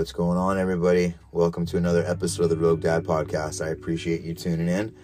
[0.00, 1.12] What's going on, everybody?
[1.30, 3.62] Welcome to another episode of the Rogue Dad Podcast.
[3.62, 4.96] I appreciate you tuning in.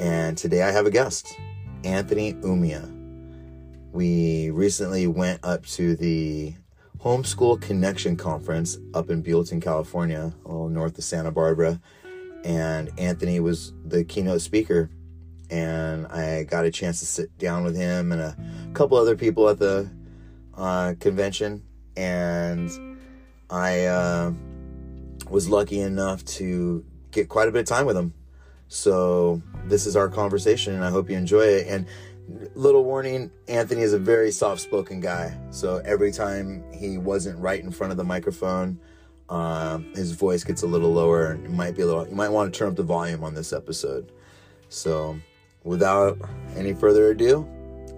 [0.00, 1.36] And today I have a guest,
[1.84, 2.90] Anthony Umina.
[3.92, 6.54] We recently went up to the
[6.96, 11.78] Homeschool Connection Conference up in Buellton, California, a little north of Santa Barbara.
[12.42, 14.88] And Anthony was the keynote speaker.
[15.50, 18.34] And I got a chance to sit down with him and a
[18.72, 19.90] couple other people at the
[20.54, 21.62] uh, convention.
[21.98, 22.85] And
[23.50, 24.32] I uh,
[25.30, 28.12] was lucky enough to get quite a bit of time with him.
[28.68, 31.66] So this is our conversation, and I hope you enjoy it.
[31.68, 31.86] And
[32.54, 35.38] little warning Anthony is a very soft spoken guy.
[35.50, 38.80] So every time he wasn't right in front of the microphone,
[39.28, 41.34] uh, his voice gets a little lower.
[41.34, 43.52] It might be a little, you might want to turn up the volume on this
[43.52, 44.12] episode.
[44.68, 45.18] So
[45.62, 46.18] without
[46.56, 47.46] any further ado,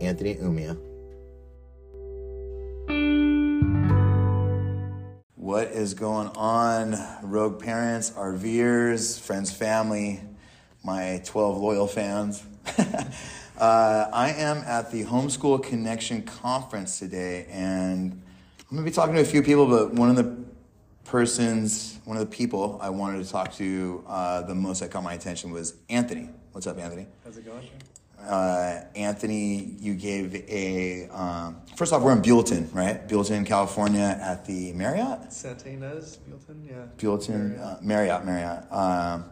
[0.00, 0.87] Anthony Umina.
[5.48, 10.20] What is going on, rogue parents, RVers, friends, family,
[10.84, 12.42] my 12 loyal fans?
[13.58, 19.14] uh, I am at the Homeschool Connection Conference today, and I'm going to be talking
[19.14, 20.36] to a few people, but one of the
[21.06, 25.02] persons, one of the people I wanted to talk to uh, the most that caught
[25.02, 26.28] my attention was Anthony.
[26.52, 27.06] What's up, Anthony?
[27.24, 27.66] How's it going?
[28.26, 31.08] Uh, Anthony, you gave a.
[31.10, 33.06] Um, first off, we're in Buellton, right?
[33.08, 35.32] Buellton, California, at the Marriott.
[35.32, 36.74] Santa Ynez, Buellton, yeah.
[36.96, 38.24] Buellton, Marriott, uh, Marriott.
[38.24, 38.72] Marriott.
[38.72, 39.24] Um,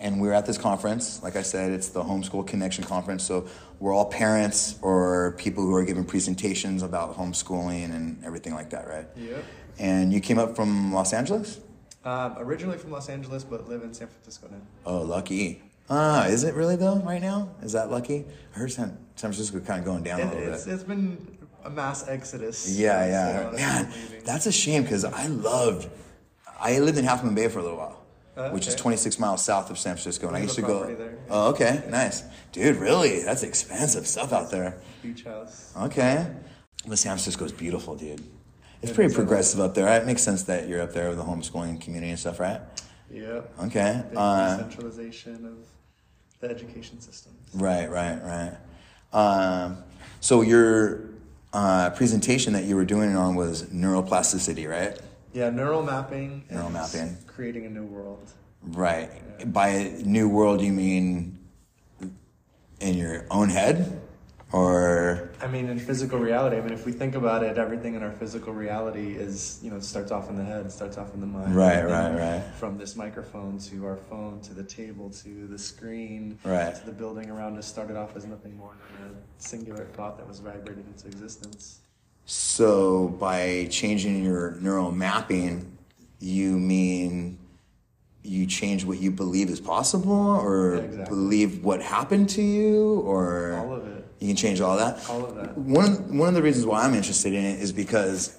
[0.00, 1.22] and we're at this conference.
[1.22, 3.24] Like I said, it's the Homeschool Connection Conference.
[3.24, 3.48] So
[3.80, 8.86] we're all parents or people who are giving presentations about homeschooling and everything like that,
[8.86, 9.06] right?
[9.16, 9.44] Yep.
[9.78, 11.60] And you came up from Los Angeles?
[12.04, 14.58] Um, originally from Los Angeles, but live in San Francisco now.
[14.86, 15.62] Oh, lucky.
[15.90, 16.96] Ah, is it really though?
[16.96, 18.24] Right now, is that lucky?
[18.54, 20.74] I heard San, San Francisco kind of going down It- a little it's, bit.
[20.74, 22.68] it's been a mass exodus.
[22.78, 25.88] Yeah, So, yeah, that's man, that's a shame because I loved.
[26.60, 28.02] I lived in Half Moon Bay for a little while,
[28.36, 30.84] Uh, which is 26 miles south of San Francisco, and I used to go.
[30.84, 31.18] there.
[31.30, 32.22] Oh, okay, nice,
[32.52, 32.76] dude.
[32.76, 34.76] Really, that's expensive stuff out there.
[35.02, 35.72] beach house.
[35.80, 36.26] Okay,
[36.86, 38.20] but San Francisco is beautiful, dude.
[38.82, 39.86] It's It pretty progressive up there.
[39.86, 40.02] Right?
[40.02, 42.60] It makes sense that you're up there with the homeschooling community and stuff, right?
[43.10, 43.52] Yep.
[43.64, 44.02] Okay.
[44.14, 45.66] Uh, decentralization of
[46.40, 47.32] the education system.
[47.54, 48.56] Right, right, right.
[49.12, 49.78] Um,
[50.20, 51.10] so your
[51.52, 54.98] uh, presentation that you were doing on was neuroplasticity, right?
[55.32, 56.44] Yeah, neural mapping.
[56.50, 57.16] Neural mapping.
[57.26, 58.30] Creating a new world.
[58.62, 59.10] Right.
[59.52, 61.38] By new world, you mean
[62.80, 64.00] in your own head,
[64.52, 68.02] or I mean, in physical reality, I mean, if we think about it, everything in
[68.02, 71.26] our physical reality is, you know starts off in the head, starts off in the
[71.26, 71.54] mind.
[71.54, 72.42] Right, right, right.
[72.58, 76.74] From this microphone to our phone to the table to the screen Right.
[76.74, 80.26] to the building around us started off as nothing more than a singular thought that
[80.26, 81.80] was vibrated into existence.
[82.24, 85.76] so by changing your neural mapping,
[86.20, 87.38] you mean
[88.24, 91.16] you change what you believe is possible, or Yeah, exactly.
[91.16, 93.97] believe what happened to you, or All of it.
[94.18, 95.08] You can change all that.
[95.08, 95.56] All of that.
[95.56, 98.36] One one of the reasons why I'm interested in it is because,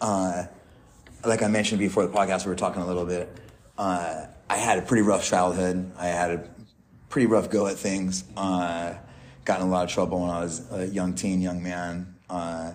[0.00, 0.44] uh,
[1.24, 3.28] like I mentioned before the podcast, we were talking a little bit.
[3.76, 5.90] Uh, I had a pretty rough childhood.
[5.98, 6.48] I had a
[7.08, 8.24] pretty rough go at things.
[8.36, 8.94] Uh,
[9.44, 12.14] got in a lot of trouble when I was a young teen, young man.
[12.30, 12.72] Uh,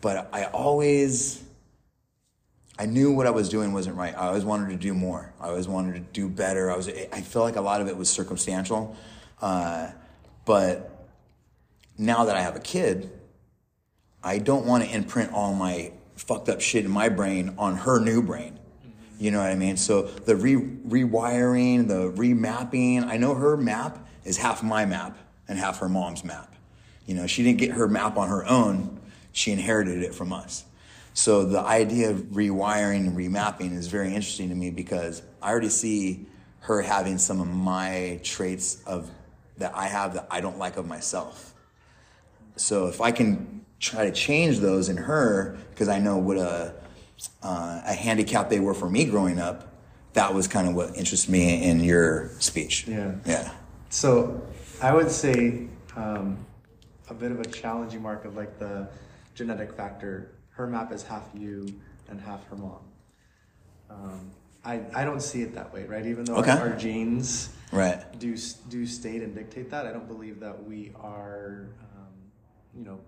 [0.00, 1.42] but I always,
[2.78, 4.14] I knew what I was doing wasn't right.
[4.14, 5.32] I always wanted to do more.
[5.40, 6.70] I always wanted to do better.
[6.70, 6.88] I was.
[6.88, 8.96] I feel like a lot of it was circumstantial.
[9.40, 9.90] Uh,
[10.44, 10.93] but
[11.98, 13.10] now that I have a kid,
[14.22, 18.00] I don't want to imprint all my fucked up shit in my brain on her
[18.00, 18.58] new brain.
[18.58, 19.24] Mm-hmm.
[19.24, 19.76] You know what I mean?
[19.76, 25.18] So the re- rewiring, the remapping, I know her map is half my map
[25.48, 26.54] and half her mom's map.
[27.06, 28.98] You know, she didn't get her map on her own,
[29.32, 30.64] she inherited it from us.
[31.12, 35.68] So the idea of rewiring and remapping is very interesting to me because I already
[35.68, 36.26] see
[36.60, 39.10] her having some of my traits of
[39.58, 41.53] that I have that I don't like of myself.
[42.56, 46.74] So if I can try to change those in her, because I know what a
[47.42, 49.72] uh, a handicap they were for me growing up,
[50.14, 52.86] that was kind of what interests me in your speech.
[52.86, 53.12] Yeah.
[53.24, 53.52] Yeah.
[53.90, 54.42] So
[54.82, 56.44] I would say um,
[57.08, 58.88] a bit of a challenging mark of like the
[59.34, 60.32] genetic factor.
[60.50, 61.66] Her map is half you
[62.08, 62.80] and half her mom.
[63.90, 64.30] Um,
[64.64, 66.06] I, I don't see it that way, right?
[66.06, 66.50] Even though Okay.
[66.50, 68.00] our, our genes Right.
[68.20, 68.36] do
[68.68, 71.93] do state and dictate that, I don't believe that we are, um,
[72.76, 73.00] you know,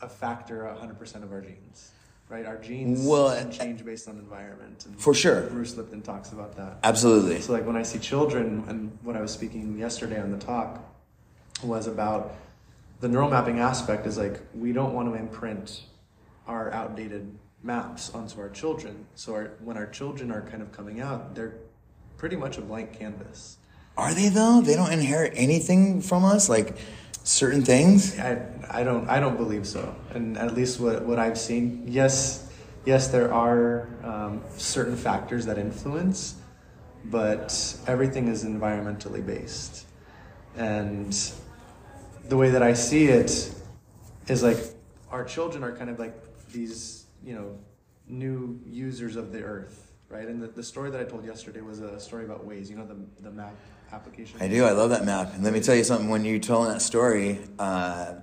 [0.00, 1.92] a factor 100% of our genes,
[2.28, 2.44] right?
[2.46, 4.84] Our genes Well, can change based on environment.
[4.86, 5.42] And For sure.
[5.42, 6.78] Bruce Lipton talks about that.
[6.82, 7.40] Absolutely.
[7.40, 10.80] So like when I see children, and what I was speaking yesterday on the talk
[11.62, 12.34] was about
[13.00, 15.82] the neural mapping aspect is like we don't want to imprint
[16.46, 19.06] our outdated maps onto our children.
[19.14, 21.54] So our, when our children are kind of coming out, they're
[22.18, 23.56] pretty much a blank canvas.
[23.96, 24.60] Are they though?
[24.60, 26.76] They don't inherit anything from us, like
[27.24, 28.18] certain things.
[28.20, 29.96] I, I don't I don't believe so.
[30.10, 32.48] And at least what, what I've seen, yes,
[32.84, 36.36] yes, there are um, certain factors that influence,
[37.06, 39.86] but everything is environmentally based.
[40.56, 41.18] And
[42.28, 43.52] the way that I see it
[44.28, 44.58] is like
[45.10, 46.14] our children are kind of like
[46.52, 47.58] these, you know,
[48.06, 50.28] new users of the earth, right?
[50.28, 52.86] And the, the story that I told yesterday was a story about Waze, you know,
[52.86, 53.54] the, the map
[53.94, 54.40] application.
[54.40, 54.64] I do.
[54.64, 55.34] I love that map.
[55.34, 56.08] And let me tell you something.
[56.08, 58.14] When you're telling that story, uh,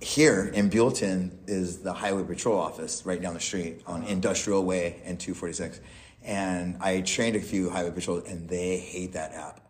[0.00, 5.00] here in Buellton is the Highway Patrol office right down the street on Industrial Way
[5.04, 5.80] and 246.
[6.22, 9.60] And I trained a few Highway Patrol, and they hate that app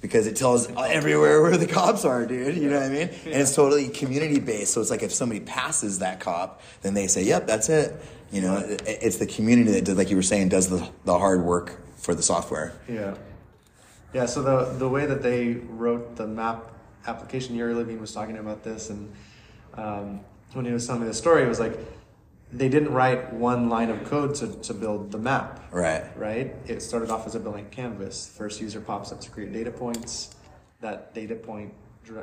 [0.00, 2.56] because it tells everywhere where the cops are, dude.
[2.56, 3.08] You know what I mean?
[3.24, 4.72] And it's totally community based.
[4.72, 8.00] So it's like if somebody passes that cop, then they say, "Yep, that's it."
[8.30, 11.42] You know, it's the community that, did, like you were saying, does the the hard
[11.42, 12.72] work for the software.
[12.88, 13.16] Yeah.
[14.16, 16.72] Yeah, so the the way that they wrote the map
[17.06, 19.12] application, Uri Levine was talking about this, and
[19.74, 20.20] um,
[20.54, 21.78] when he was telling me the story, it was like
[22.50, 26.04] they didn't write one line of code to, to build the map, Right.
[26.16, 26.54] right?
[26.66, 28.26] It started off as a blank canvas.
[28.26, 30.34] First user pops up to create data points.
[30.80, 31.74] That data point,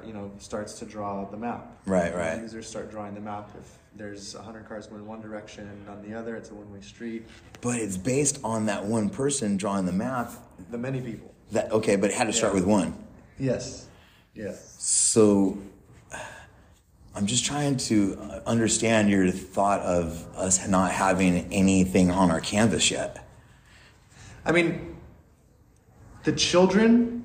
[0.03, 1.77] you know, starts to draw the map.
[1.85, 2.41] Right, right.
[2.41, 3.51] Users start drawing the map.
[3.59, 7.27] If there's 100 cars going one direction and on the other, it's a one-way street.
[7.61, 10.31] But it's based on that one person drawing the map.
[10.71, 11.29] The many people.
[11.53, 12.59] That okay, but it had to start Yeah.
[12.59, 12.94] with one.
[13.39, 13.85] Yes.
[14.33, 14.75] Yes.
[14.79, 15.57] So
[17.15, 18.17] I'm just trying to
[18.47, 23.23] understand your thought of us not having anything on our canvas yet.
[24.44, 24.95] I mean,
[26.23, 27.23] the children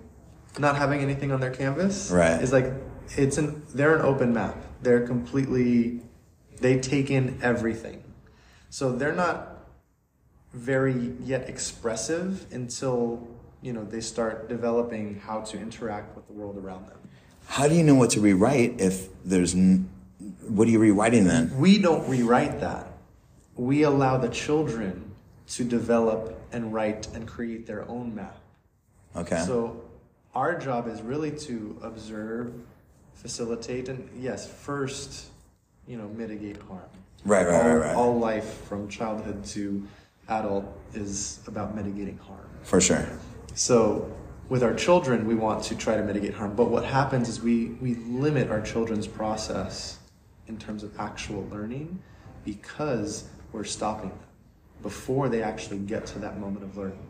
[0.58, 2.42] not having anything on their canvas Right.
[2.42, 2.70] is like
[3.16, 4.56] it's an they're an open map.
[4.82, 6.02] They're completely
[6.60, 8.02] they take in everything.
[8.69, 9.54] So they're not
[10.52, 13.26] very yet expressive until
[13.62, 16.99] you know they start developing how to interact with the world around them.
[17.46, 19.88] How do you know what to rewrite if there's n-
[20.46, 21.56] what are you rewriting then?
[21.58, 22.88] We don't rewrite that.
[23.56, 25.12] We allow the children
[25.49, 28.38] to develop and write and create their own map.
[29.16, 29.43] Okay.
[29.46, 29.82] So
[30.34, 32.52] our job is really to observe,
[33.14, 35.28] facilitate, and yes, first,
[35.87, 36.82] you know, mitigate harm.
[37.25, 37.96] Right, right, all, right, right.
[37.96, 39.87] All life from childhood to
[40.28, 40.64] adult
[40.94, 42.49] is about mitigating harm.
[42.62, 43.06] For sure.
[43.54, 44.12] So
[44.48, 46.54] with our children, we want to try to mitigate harm.
[46.56, 49.98] But what happens is we, we limit our children's process
[50.46, 52.00] in terms of actual learning
[52.44, 54.18] because we're stopping them
[54.82, 57.06] before they actually get to that moment of learning.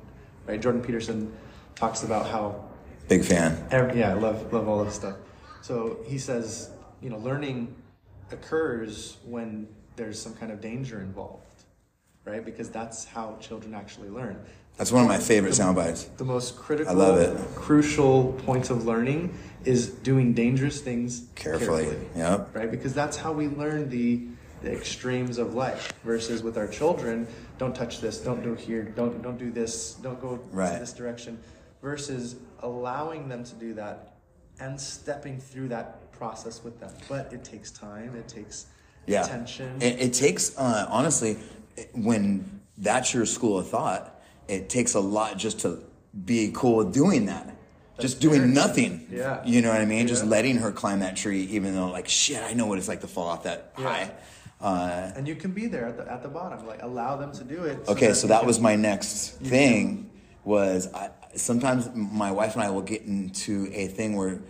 [0.46, 0.61] Right?
[0.61, 1.32] Jordan Peterson
[1.75, 2.64] talks about how
[3.08, 3.67] Big fan.
[3.70, 5.17] Every, yeah, I love love all this stuff.
[5.62, 6.70] So he says,
[7.00, 7.75] you know, learning
[8.31, 11.64] occurs when there's some kind of danger involved,
[12.26, 12.44] right?
[12.44, 14.38] Because that's how children actually learn.
[14.79, 16.05] That's one of my favorite sound bites.
[16.05, 17.37] The most critical, I love it.
[17.57, 21.89] crucial points of learning is doing dangerous things Carefully.
[22.15, 22.55] Yep.
[22.55, 22.71] right?
[22.71, 24.23] Because that's how we learn the
[24.63, 25.93] the extremes of life.
[26.05, 27.29] Versus with our children,
[27.59, 30.79] don't touch this, don't do here, don't don't do this, don't go Right.
[30.79, 31.39] this direction.
[31.83, 34.15] Versus allowing them to do that
[34.61, 36.91] and stepping through that process with them.
[37.08, 38.15] But it takes time.
[38.17, 38.67] It takes
[39.06, 39.25] Yeah.
[39.25, 39.81] attention.
[39.81, 41.39] It, it takes, uh, honestly,
[41.94, 44.18] when that's your school of thought,
[44.48, 45.82] it takes a lot just to
[46.24, 47.55] be cool doing that.
[48.00, 49.08] just doing nothing.
[49.10, 49.44] Yeah.
[49.44, 50.06] You know what I mean?
[50.06, 53.00] Just letting her climb that tree, even though, like, shit, I know what it's like
[53.00, 53.84] to fall off that Yeah.
[53.84, 54.10] high.
[54.60, 56.64] Uh, and you can be there at the at the bottom.
[56.67, 57.78] Like allow them to do it.
[57.88, 60.10] okay, so that can- was my next thing.
[60.44, 64.40] Was I, sometimes my wife and I will get into a thing where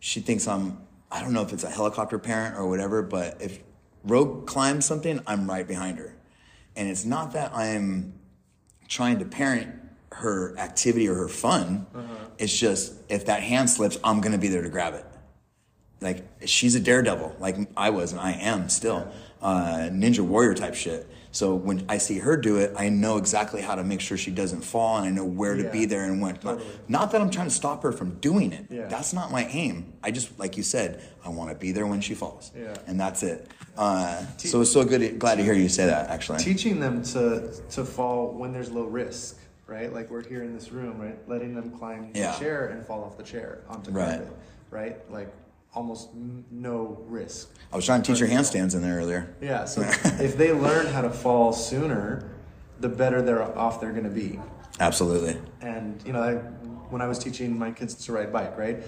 [0.00, 0.78] she thinks I'm
[1.10, 3.58] I don't know if it's a helicopter parent or whatever, but if
[4.04, 6.14] Rogue climbs something, I'm right behind her.
[6.76, 8.14] And it's not that I'm
[8.88, 9.74] trying to parent
[10.12, 11.86] her activity or her fun.
[12.38, 15.04] It's just if that hand slips, I'm gonna be there to grab it.
[16.00, 19.08] Like she's a daredevil, like I was and I am still,
[19.42, 21.06] uh, ninja warrior type shit.
[21.38, 24.32] So when I see her do it, I know exactly how to make sure she
[24.32, 26.34] doesn't fall, and I know where to Yeah, be there and when.
[26.34, 26.66] totally.
[26.88, 28.66] Not that I'm trying to stop her from doing it.
[28.68, 28.88] Yeah.
[28.88, 29.92] That's not my aim.
[30.02, 32.50] I just, like you said, I want to be there when she falls.
[32.58, 32.74] Yeah.
[32.88, 33.46] And that's it.
[33.76, 35.20] Uh, so it's so good.
[35.20, 36.10] Glad to hear you say that.
[36.10, 36.38] Actually.
[36.40, 39.92] teaching them to to fall when there's low risk, right?
[39.92, 41.18] Like we're here in this room, right?
[41.28, 42.32] Letting them climb Yeah.
[42.32, 44.08] the chair and fall off the chair onto Right.
[44.18, 44.36] carpet,
[44.72, 44.96] right?
[45.12, 45.32] Like
[45.74, 47.50] almost n- no risk.
[47.72, 49.34] I was trying to teach your handstands in there earlier.
[49.40, 49.64] Yeah.
[49.64, 49.82] So
[50.20, 52.30] if they learn how to fall sooner,
[52.80, 54.40] the better they're off they're going to be.
[54.80, 55.36] Absolutely.
[55.60, 56.34] And you know, I,
[56.90, 58.82] when I was teaching my kids to ride bike, right?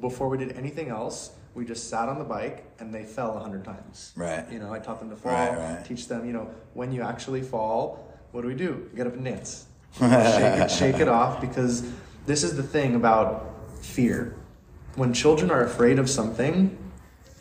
[0.00, 3.40] Before we did anything else, we just sat on the bike and they fell a
[3.40, 4.12] hundred times.
[4.16, 4.44] Right.
[4.50, 5.84] You know, I taught them to fall, Right, right.
[5.84, 8.90] teach them, you know, when you actually fall, what do we do?
[8.96, 9.66] Get up and dance.
[9.98, 11.88] shake, it, shake it off because
[12.26, 14.34] this is the thing about fear.
[14.96, 16.76] When children are afraid of something,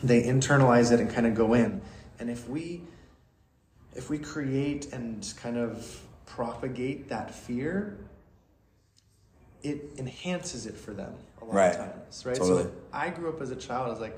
[0.02, 1.82] they internalize it and kind of go in.
[2.20, 2.82] And if we
[3.96, 7.98] if we create and kind of propagate that fear,
[9.62, 11.76] it enhances it for them a lot Right.
[11.76, 12.36] of times, right?
[12.36, 12.64] Totally.
[12.64, 14.18] So I grew up as a child as like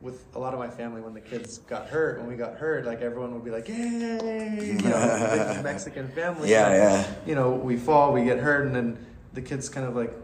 [0.00, 2.86] with a lot of my family when the kids got hurt, when we got hurt,
[2.86, 6.50] like everyone would be like, "Yay!" You know, Mexican family.
[6.50, 7.14] Yeah, so, yeah.
[7.26, 10.14] You know, we fall, we get hurt, and then the kids kind of like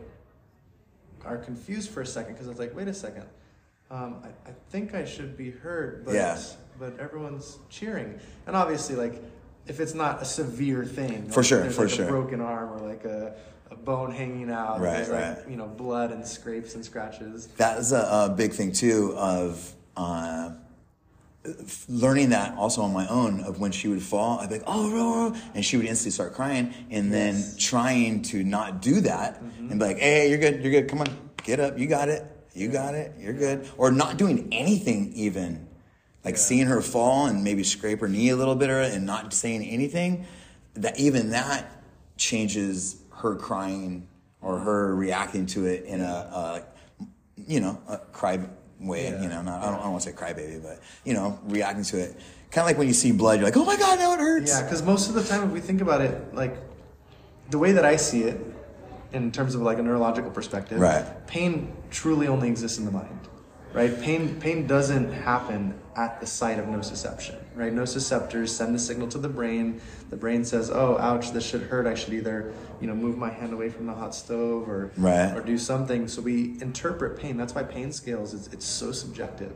[1.26, 3.26] are confused for a second because it's like, wait a second,
[3.90, 6.14] um, I, I think I should be hurt, but
[6.78, 9.23] but everyone's cheering, and obviously, like
[9.66, 12.04] if it's not a severe thing, For like, sure, for like sure.
[12.06, 13.37] a broken arm or like a,
[13.71, 17.47] a bone hanging out, Right, there's like you know blood and scrapes and scratches.
[17.56, 20.50] That's a, a big thing too of uh,
[21.88, 24.90] learning that also on my own of when she would fall, I'd be like, oh,
[24.90, 27.48] row, row," and she would instantly start crying, and then Yes.
[27.48, 27.58] Mm-hmm.
[27.58, 31.06] trying to not do that and be like, hey, you're good, you're good, come on,
[31.42, 32.24] get up, you got it,
[32.54, 35.66] you got it, you're good, or not doing anything even.
[36.24, 36.40] Like Yeah.
[36.40, 40.26] seeing her fall and maybe scrape her knee a little bit and not saying anything,
[40.74, 41.70] that even that
[42.16, 44.08] changes her crying
[44.40, 46.62] or her reacting to it in a, a
[47.36, 48.38] you know, a cry
[48.80, 49.23] way, Yeah.
[49.23, 51.85] you know, not, I don't, I don't want to say crybaby, but, you know, reacting
[51.85, 52.16] to it.
[52.50, 54.50] Kind of like when you see blood, you're like, oh my God, now it hurts.
[54.50, 56.56] Yeah, because most of the time, if we think about it, like
[57.50, 58.40] the way that I see it,
[59.12, 61.04] in terms of like a neurological perspective, Right.
[61.26, 63.18] pain truly only exists in the mind,
[63.76, 64.00] right?
[64.00, 67.73] Pain pain doesn't happen at the site of nociception, right?
[67.75, 69.80] Nociceptors send the signal to the brain.
[70.11, 71.87] The brain says, "Oh, ouch, this should hurt.
[71.87, 75.37] I should either, you know, move my hand away from the hot stove or Right.
[75.37, 77.37] or do something." So we interpret pain.
[77.37, 79.52] That's why pain scales is it's so subjective.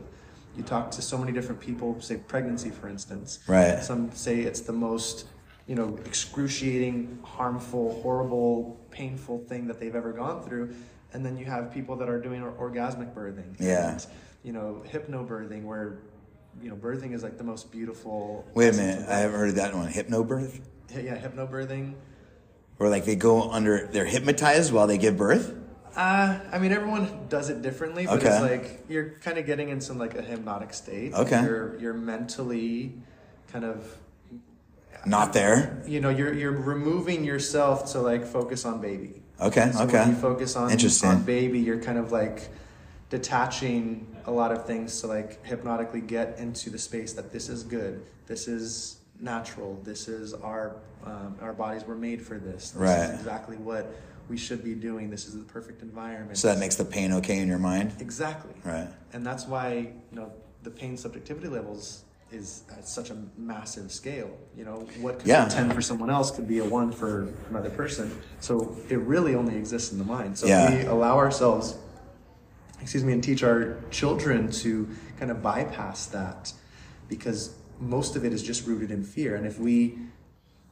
[0.55, 3.39] You talk to so many different people, say pregnancy, for instance.
[3.47, 3.81] Right.
[3.83, 5.25] Some say it's the most,
[5.65, 10.69] you know, excruciating, harmful, horrible, painful thing that they've ever gone through.
[11.13, 13.55] And then you have people that are doing orgasmic birthing.
[13.59, 13.91] Yeah.
[13.93, 14.05] And,
[14.43, 15.99] you know, hypnobirthing, where,
[16.61, 18.45] you know, birthing is like the most beautiful.
[18.53, 19.91] Wait a minute, I haven't heard of that one.
[19.91, 20.61] Hypnobirth?
[20.93, 21.93] Yeah, hypnobirthing.
[22.77, 25.55] Where like they go under, they're hypnotized while they give birth?
[25.95, 28.27] Uh, I mean, everyone does it differently, but Okay.
[28.29, 31.13] it's like you're kind of getting into like a hypnotic state.
[31.13, 31.41] Okay.
[31.43, 32.93] You're you're mentally
[33.51, 33.97] kind of
[35.05, 35.83] Not there?
[35.85, 39.20] you know you're you're removing yourself to like focus on baby.
[39.41, 39.99] Okay, So okay.
[40.01, 41.09] When you focus on Interesting.
[41.09, 42.49] on baby, you're kind of like
[43.09, 47.63] detaching a lot of things to like hypnotically get into the space that this is
[47.63, 52.71] good, this is natural, this is our um, our bodies were made for this.
[52.71, 53.09] This Right.
[53.09, 53.87] is exactly what
[54.29, 55.09] we should be doing.
[55.09, 56.37] This is the perfect environment.
[56.37, 57.93] So that makes the pain okay in your mind?
[57.99, 58.87] exactly Right.
[59.13, 60.31] and that's why you know
[60.63, 65.45] the pain subjectivity levels is at such a massive scale you know what could Yeah.
[65.45, 68.99] be a 10 for someone else could be a 1 for another person so it
[68.99, 70.71] really only exists in the mind so Yeah.
[70.71, 71.75] if we allow ourselves
[72.81, 74.87] excuse me and teach our children to
[75.19, 76.53] kind of bypass that
[77.09, 79.97] because most of it is just rooted in fear and if we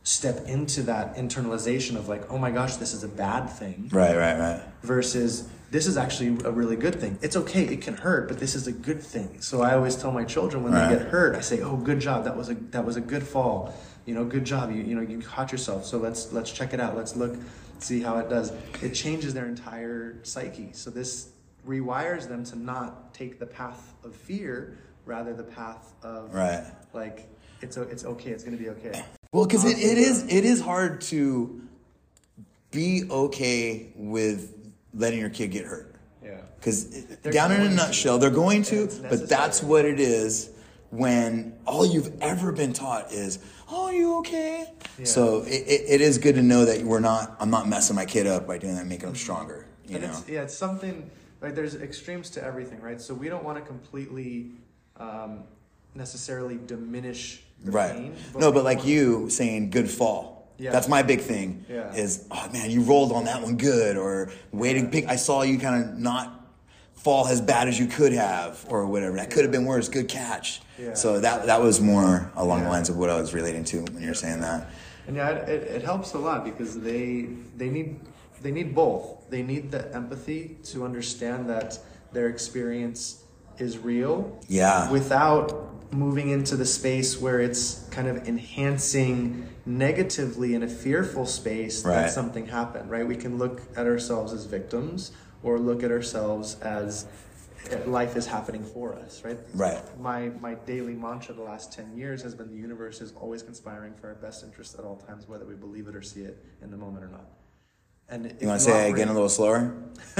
[0.04, 4.16] step into that internalization of like oh my gosh this is a bad thing Right,
[4.16, 4.62] right, right.
[4.82, 7.18] versus this is actually a really good thing.
[7.22, 9.42] It's okay, it can hurt, but this is a good thing.
[9.42, 10.90] So I always tell my children when Right.
[10.90, 12.24] they get hurt, I say, "Oh, good job.
[12.24, 13.74] That was a that was a good fall.
[14.06, 14.72] You know, good job.
[14.72, 15.86] You you know, you caught yourself.
[15.86, 16.96] So let's let's check it out.
[16.98, 17.36] Let's look,
[17.80, 20.70] see how it does." It changes their entire psyche.
[20.74, 21.30] So this
[21.68, 26.64] rewires them to not take the path of fear, rather the path of Right.
[26.94, 27.28] like
[27.62, 28.32] it's it's okay.
[28.32, 29.04] It's gonna be okay.
[29.32, 31.62] Well, because it, it is it is hard to
[32.72, 34.56] be okay with
[34.94, 35.96] letting your kid get hurt.
[36.24, 36.42] Yeah.
[36.58, 37.76] Because down in a going to.
[37.76, 40.52] nutshell, they're going to, but that's what it is
[40.92, 45.06] when all you've ever been taught is, "Oh, are you okay?" Yeah.
[45.06, 47.36] So it, it, it is good to know that we're not.
[47.40, 49.66] I'm not messing my kid up by doing that, making them stronger.
[49.88, 50.10] You and know.
[50.12, 51.10] it's yeah, it's something
[51.42, 53.00] like there's extremes to everything, right?
[53.00, 54.52] So we don't want to completely
[54.98, 55.44] um,
[55.96, 57.94] necessarily diminish the Right.
[57.96, 58.16] pain.
[58.38, 60.39] no, but like you saying good fall.
[60.60, 60.72] Yeah.
[60.72, 61.66] That's my big thing.
[61.70, 61.94] Yeah.
[61.94, 65.08] Is oh man, you rolled on that one good, or waiting pick.
[65.08, 66.36] I saw you kind of not
[66.96, 69.16] fall as bad as you could have, or whatever.
[69.16, 69.88] That could have been worse.
[69.88, 70.62] Good catch.
[70.78, 70.94] Yeah.
[70.94, 74.02] So that that was more along the lines of what I was relating to when
[74.02, 74.70] you were saying that.
[75.08, 78.00] And yeah, it, it, it helps a lot because they they need
[78.42, 79.30] they need both.
[79.30, 81.80] They need the empathy to understand that
[82.12, 83.24] their experience
[83.58, 84.40] is real.
[84.48, 84.92] Yeah.
[84.92, 91.84] Without moving into the space where it's kind of enhancing negatively in a fearful space
[91.84, 91.96] Right.
[91.96, 93.08] that something happened, right?
[93.08, 95.12] We can look at ourselves as victims
[95.44, 97.08] or look at ourselves as
[97.86, 99.38] life is happening for us, right?
[99.54, 99.82] Right.
[100.00, 103.94] My my daily mantra the last ten years has been the universe is always conspiring
[103.94, 106.72] for our best interest at all times, whether we believe it or see it in
[106.72, 107.26] the moment or not.
[108.08, 109.76] And You want to say it again a little slower?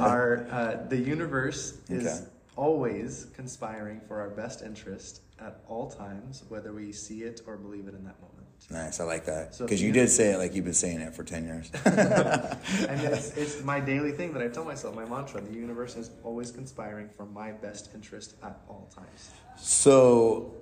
[0.00, 2.30] our uh, the universe is Okay.
[2.56, 7.86] Always conspiring for our best interest at all times, whether we see it or believe
[7.86, 8.32] it in that moment.
[8.70, 9.56] Nice, I like that.
[9.58, 11.70] Because you you- did say it like you've been saying it for 10 years.
[11.84, 15.40] and it's, it's my daily thing that I tell myself, my mantra.
[15.40, 19.30] The universe is always conspiring for my best interest at all times.
[19.56, 20.52] so,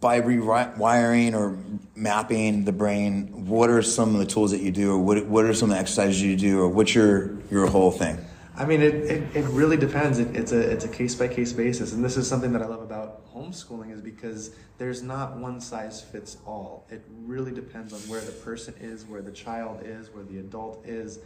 [0.00, 1.56] by rewiring or
[1.94, 5.44] mapping the brain, what are some of the tools that you do, or what, what
[5.44, 8.18] are some of the exercises you do, or what's your, your whole thing?
[8.56, 10.18] I mean, it, it, it really depends.
[10.18, 12.66] It, it's a it's a case by case basis, and this is something that I
[12.66, 16.86] love about homeschooling is because there's not one size fits all.
[16.90, 20.84] It really depends on where the person is, where the child is, where the adult
[20.86, 21.18] is.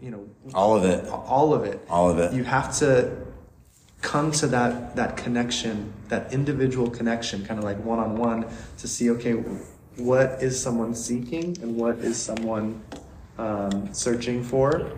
[0.00, 1.08] You know, All of it.
[1.08, 1.80] all of it.
[1.88, 2.32] All of it.
[2.34, 3.16] You have to
[4.02, 8.46] come to that that connection, that individual connection, kind of like one on one,
[8.78, 9.32] to see okay,
[9.96, 12.82] what is someone seeking and what is someone
[13.38, 14.90] um, searching for,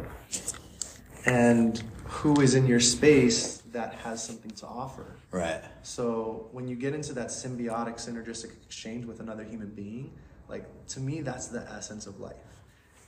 [1.26, 5.06] and who is in your space that has something to offer.
[5.30, 5.62] Right.
[5.82, 10.10] So when you get into that symbiotic, synergistic exchange with another human being,
[10.48, 12.36] like to me, that's the essence of life.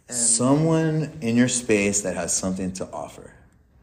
[0.09, 3.33] And Someone in your space that has something to offer.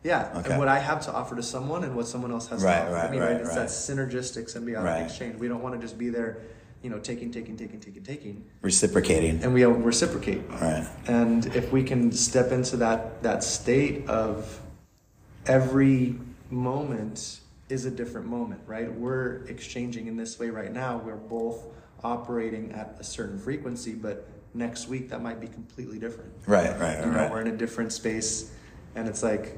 [0.04, 0.52] Yeah, Okay.
[0.52, 2.82] and what I have to offer to someone and what someone else has Right, to
[2.84, 3.42] offer right, me, right, right?
[3.42, 3.56] It's right.
[3.56, 5.38] that synergistic, symbiotic exchange.
[5.38, 6.38] We don't want to just be there,
[6.84, 9.44] you know, taking, taking, taking, taking, taking, Reciprocating.
[9.44, 10.42] and we don't reciprocate.
[10.50, 10.88] Right.
[11.08, 14.62] And if we can step into that that state of
[15.46, 16.16] every
[16.50, 18.92] moment is a different moment, right?
[18.94, 20.98] We're exchanging in this way right now.
[21.04, 21.66] We're both
[22.04, 26.32] operating at a certain frequency, but next week that might be completely different.
[26.46, 27.32] Right, right, You know, right.
[27.32, 28.52] we're in a different space,
[28.96, 29.58] and it's like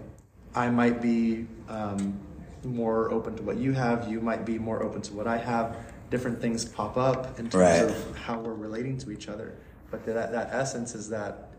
[0.56, 2.20] I might be um,
[2.64, 4.10] more open to what you have.
[4.10, 5.77] You might be more open to what I have.
[6.09, 7.81] Different things pop up in terms Right.
[7.83, 9.55] of how we're relating to each other.
[9.91, 11.50] But that that essence is that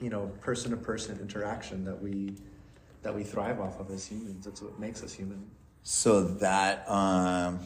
[0.00, 2.34] you know person to person interaction that we
[3.02, 4.44] that we thrive off of as humans.
[4.44, 5.50] That's what makes us human.
[5.84, 7.60] So that, um,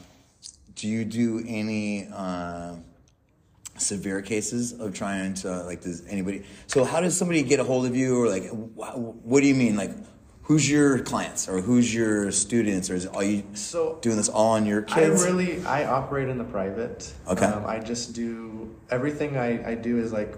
[0.77, 2.85] do you do any um
[3.79, 5.81] severe cases of trying to like?
[5.83, 6.45] Does anybody?
[6.69, 9.55] So how does somebody get a hold of you, or like, wh- what do you
[9.55, 9.77] mean?
[9.77, 9.91] Like,
[10.43, 14.53] who's your clients, or who's your students, or is are you So doing this all
[14.53, 15.25] on your kids?
[15.25, 17.13] I really I operate in the private.
[17.29, 17.47] Okay.
[17.47, 20.35] Um, I just do everything I, I do is like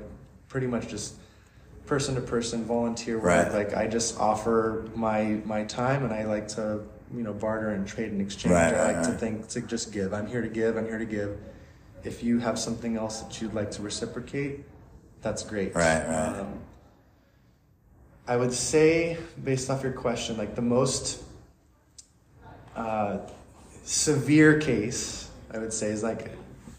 [0.48, 1.16] pretty much just
[1.86, 3.24] person to person volunteer work.
[3.24, 3.52] Right.
[3.52, 6.82] Like I just offer my my time and I like to
[7.14, 8.52] you know barter and trade and exchange.
[8.52, 9.20] Right, I right, like to right.
[9.20, 10.12] think to just give.
[10.12, 10.76] I'm here to give.
[10.76, 11.38] I'm here to give.
[12.02, 14.64] If you have something else that you'd like to reciprocate,
[15.22, 15.74] that's great.
[15.74, 16.38] Right, right.
[16.38, 16.60] Um,
[18.26, 21.22] I would say, based off your question, like the most
[22.74, 23.18] uh,
[23.84, 26.30] severe case, I would say, is like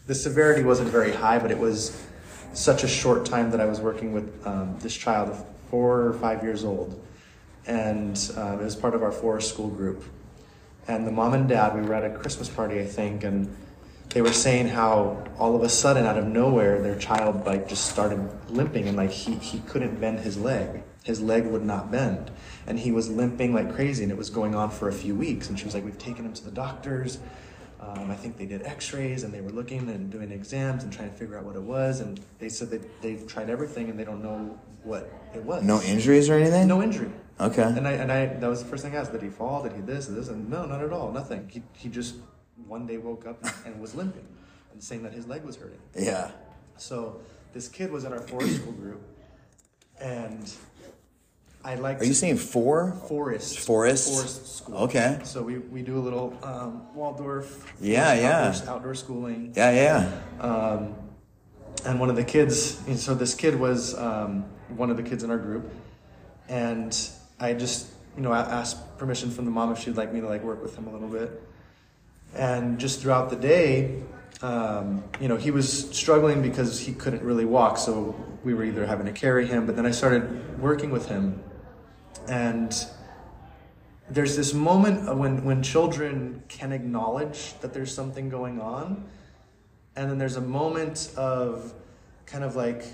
[0.08, 2.04] the severity wasn't very high, but it was
[2.52, 5.36] such a short time that I was working with um, this child,
[5.70, 7.00] four or five years old,
[7.66, 10.02] and um, it was part of our forest school group.
[10.88, 13.54] And the mom and dad, we were at a Christmas party, I think, and
[14.08, 17.86] they were saying how all of a sudden, out of nowhere, their child like just
[17.88, 20.82] started limping, and like he he couldn't bend his leg.
[21.06, 22.32] His leg would not bend,
[22.66, 25.48] and he was limping like crazy, and it was going on for a few weeks.
[25.48, 27.18] And she was like, "We've taken him to the doctors."
[27.80, 31.08] Um, I think they did X-rays, and they were looking and doing exams and trying
[31.10, 32.00] to figure out what it was.
[32.00, 35.62] And they said that they've tried everything, and they don't know what it was.
[35.62, 36.66] no injuries or anything?
[36.66, 37.12] no injury.
[37.38, 37.62] Okay.
[37.62, 39.12] And I and I that was the first thing I asked.
[39.12, 39.62] Did he fall?
[39.62, 40.06] Did he this?
[40.06, 40.26] This?
[40.26, 41.12] And no, not at all.
[41.12, 41.48] Nothing.
[41.48, 42.16] He he just
[42.66, 44.26] one day woke up and was limping,
[44.72, 45.78] and saying that his leg was hurting.
[45.94, 46.32] yeah.
[46.78, 47.20] So
[47.52, 49.02] this kid was in our forest school group,
[50.00, 50.52] and
[51.66, 52.92] I like Are you saying four?
[53.08, 54.14] forest Forest?
[54.14, 54.76] forest school.
[54.84, 55.18] Okay.
[55.24, 57.74] So we, we do a little um, Waldorf.
[57.80, 58.46] Yeah, yeah.
[58.46, 59.52] Outdoor, outdoor schooling.
[59.56, 60.20] Yeah, yeah.
[60.40, 60.94] Um,
[61.84, 64.44] and one of the kids, and so this kid was um,
[64.76, 65.68] one of the kids in our group,
[66.48, 66.96] and
[67.40, 70.44] I just, you know, asked permission from the mom if she'd like me to like
[70.44, 71.42] work with him a little bit,
[72.36, 74.02] and just throughout the day,
[74.40, 78.86] um, you know, he was struggling because he couldn't really walk, so we were either
[78.86, 81.42] having to carry him, but then I started working with him,
[82.28, 82.86] and
[84.08, 89.04] there's this moment when when children can acknowledge that there's something going on
[89.96, 91.72] and then there's a moment of
[92.26, 92.84] kind of like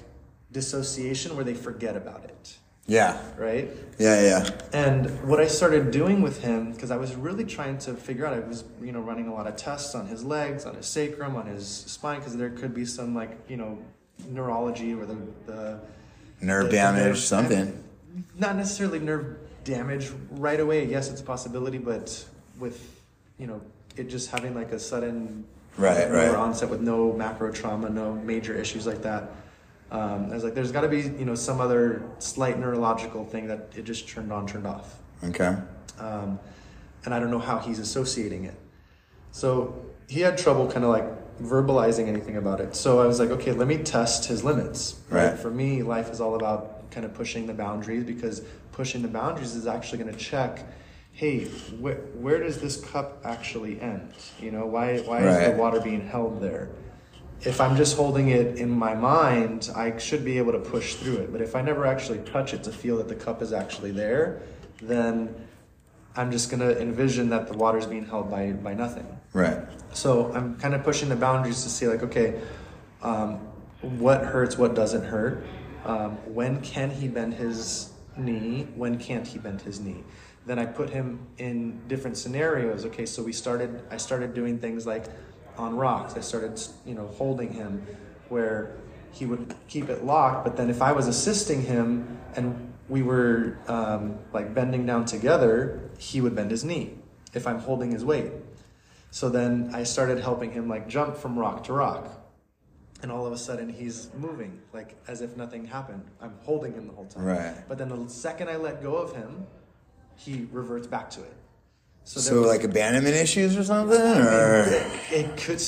[0.53, 3.19] dissociation where they forget about it Yeah.
[3.37, 3.69] right
[3.99, 4.51] Yeah, yeah.
[4.73, 8.33] and what i started doing with him because i was really trying to figure out
[8.35, 11.37] i was you know running a lot of tests on his legs on his sacrum
[11.37, 13.77] on his spine because there could be some like you know
[14.29, 15.17] neurology or the
[15.47, 15.79] the
[16.41, 17.85] Nerve the- the damage, nerve- something.
[18.39, 22.25] Not necessarily nerve damage right away, yes, it's a possibility, but
[22.59, 23.01] with
[23.39, 23.61] you know
[23.97, 25.45] it just having like a sudden
[25.79, 26.35] Right, right.
[26.35, 29.31] onset with no macro trauma, no major issues like that.
[29.91, 33.47] Um, I was like, there's got to be you know some other slight neurological thing
[33.49, 35.57] that it just turned on, turned off, Okay.
[35.99, 36.39] um,
[37.05, 38.55] and I don't know how he's associating it.
[39.31, 39.75] So
[40.09, 41.07] he had trouble kind of like
[41.41, 42.77] verbalizing anything about it.
[42.77, 45.01] So I was like, okay, let me test his limits.
[45.09, 45.39] Right.
[45.39, 49.57] For me, life is all about kind of pushing the boundaries because pushing the boundaries
[49.57, 50.65] is actually going to check.
[51.13, 51.47] Hey,
[51.81, 54.15] where, where does this cup actually end?
[54.39, 56.71] You know, why why is the water being held there?
[57.41, 61.17] If I'm just holding it in my mind, I should be able to push through
[61.17, 61.33] it.
[61.33, 64.43] But if I never actually touch it to feel that the cup is actually there,
[64.81, 65.35] then
[66.15, 69.07] I'm just gonna envision that the water is being held by by nothing.
[69.33, 69.59] Right.
[69.93, 72.41] So I'm kind of pushing the boundaries to see like, okay,
[73.03, 73.41] um,
[73.81, 75.45] what hurts, what doesn't hurt.
[75.85, 78.69] Um, when can he bend his knee?
[78.75, 80.05] When can't he bend his knee?
[80.47, 82.85] Then I put him in different scenarios.
[82.87, 83.83] Okay, so we started.
[83.91, 85.05] I started doing things like
[85.57, 86.15] on rocks.
[86.17, 87.87] I started, you know, holding him
[88.29, 88.77] where
[89.13, 90.45] he would keep it locked.
[90.45, 95.91] But then if I was assisting him and we were um, like bending down together,
[95.99, 96.99] he would bend his knee
[97.35, 98.33] if I'm holding his weight.
[99.11, 102.22] So then I started helping him like jump from rock to rock.
[103.03, 106.05] And all of a sudden he's moving, like as if nothing happened.
[106.21, 107.25] I'm holding him the whole time.
[107.25, 107.55] Right.
[107.69, 109.45] But then the second I let go of him,
[110.17, 111.33] he reverts back to it.
[112.05, 115.61] So, there was- like abandonment issues or something, or it, it could.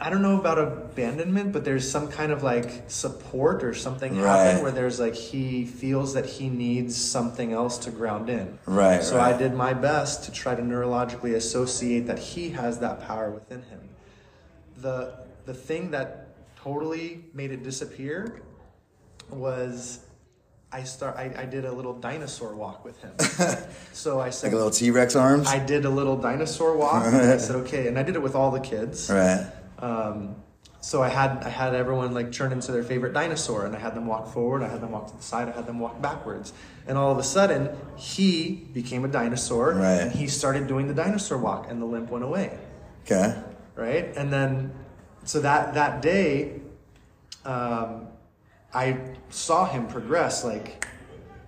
[0.00, 4.44] I don't know about abandonment, but there's some kind of like support or something Right.
[4.46, 8.58] happen where there's like he feels that he needs something else to ground in.
[8.66, 9.34] Right, So right.
[9.34, 13.62] I did my best to try to neurologically associate that he has that power within
[13.62, 13.80] him.
[14.78, 15.14] The
[15.46, 16.23] the thing that
[16.64, 18.40] totally made it disappear
[19.30, 20.00] was
[20.72, 23.12] I start I, I did a little dinosaur walk with him.
[23.92, 25.46] so I said like a little T Rex arms.
[25.46, 27.04] I did a little dinosaur walk.
[27.06, 29.10] and I said, okay, and I did it with all the kids.
[29.10, 29.46] right.
[29.78, 30.36] Um,
[30.80, 33.94] so I had I had everyone like turn into their favorite dinosaur, and I had
[33.94, 36.52] them walk forward, I had them walk to the side, I had them walk backwards,
[36.86, 40.00] and all of a sudden he became a dinosaur, Right.
[40.02, 42.58] and he started doing the dinosaur walk, and the limp went away,
[43.06, 43.34] Okay.
[43.76, 44.12] right?
[44.16, 44.72] And then
[45.24, 46.60] so that that day,
[47.44, 48.08] um,
[48.72, 48.98] I
[49.30, 50.86] saw him progress like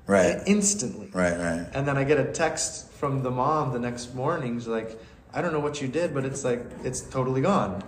[0.06, 0.40] Right.
[0.46, 1.10] instantly.
[1.12, 1.36] Right.
[1.36, 1.66] Right.
[1.74, 4.58] And then I get a text from the mom the next morning.
[4.58, 4.98] She's like,
[5.34, 7.82] I don't know what you did, but it's like, it's totally gone.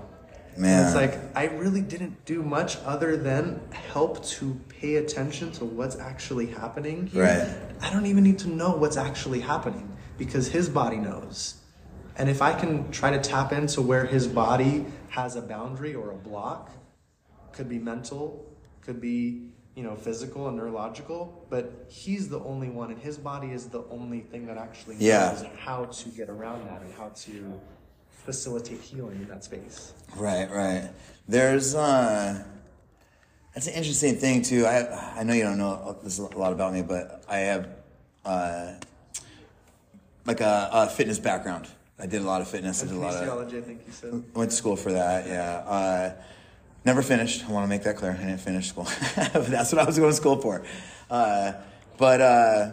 [0.57, 0.79] Man.
[0.79, 5.65] And it's like, I really didn't do much other than help to pay attention to
[5.65, 7.23] what's actually happening here.
[7.23, 7.57] Right.
[7.81, 11.55] I don't even need to know what's actually happening because his body knows.
[12.17, 14.85] And if I can try to tap into where his body
[15.23, 16.71] has a boundary or a block,
[17.53, 18.47] could be mental,
[18.81, 23.49] could be, you know, physical and neurological, but he's the only one and his body
[23.49, 25.49] is the only thing that actually knows Yeah.
[25.59, 27.61] how to get around that and how to
[28.25, 29.93] facilitate healing in that space.
[30.17, 30.89] Right, right.
[31.27, 32.43] There's uh
[33.55, 34.67] that's an interesting thing too.
[34.67, 34.77] I
[35.21, 37.69] I know you don't know this a lot about me, but I have
[38.25, 38.73] uh
[40.27, 41.67] like a, a fitness background.
[42.01, 42.83] I did a lot of fitness.
[42.83, 44.23] I did a lot of I think you said.
[44.35, 45.27] went to school for that.
[45.27, 45.57] Yeah.
[45.67, 46.13] Uh,
[46.85, 47.45] never finished.
[47.49, 48.13] I want to make that clear.
[48.13, 48.85] I didn't finish school.
[49.17, 50.65] But that's what I was going to school for.
[51.11, 51.53] Uh,
[51.97, 52.71] but uh,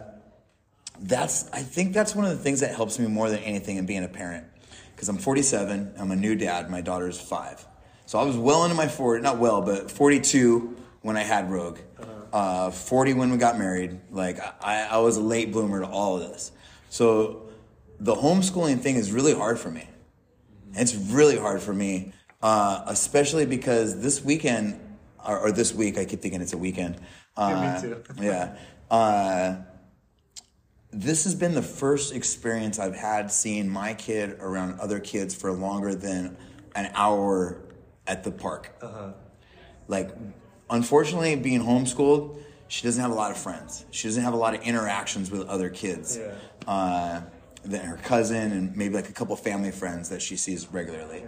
[1.00, 3.86] that's I think that's one of the things that helps me more than anything in
[3.86, 4.46] being a parent.
[4.94, 5.94] Because I'm 47.
[5.98, 6.70] I'm a new dad.
[6.70, 7.66] My daughter's five.
[8.06, 11.78] So I was well into my 40, not well, but 42 when I had Rogue.
[12.32, 13.98] Uh, 40 when we got married.
[14.10, 16.52] Like I, I was a late bloomer to all of this.
[16.88, 17.45] So
[17.98, 19.88] the homeschooling thing is really hard for me.
[20.74, 24.78] It's really hard for me, uh, especially because this weekend,
[25.26, 27.00] or, or this week, I keep thinking it's a weekend.
[27.36, 28.02] Uh, too.
[28.20, 28.56] yeah.
[28.90, 29.56] Uh,
[30.92, 35.52] this has been the first experience I've had seeing my kid around other kids for
[35.52, 36.36] longer than
[36.74, 37.58] an hour
[38.06, 38.74] at the park.
[39.88, 40.10] Like,
[40.70, 43.84] unfortunately, being homeschooled, she doesn't have a lot of friends.
[43.90, 46.18] She doesn't have a lot of interactions with other kids.
[46.18, 46.34] Yeah.
[46.66, 47.20] Uh,
[47.66, 51.24] than her cousin and maybe like a couple family friends that she sees regularly.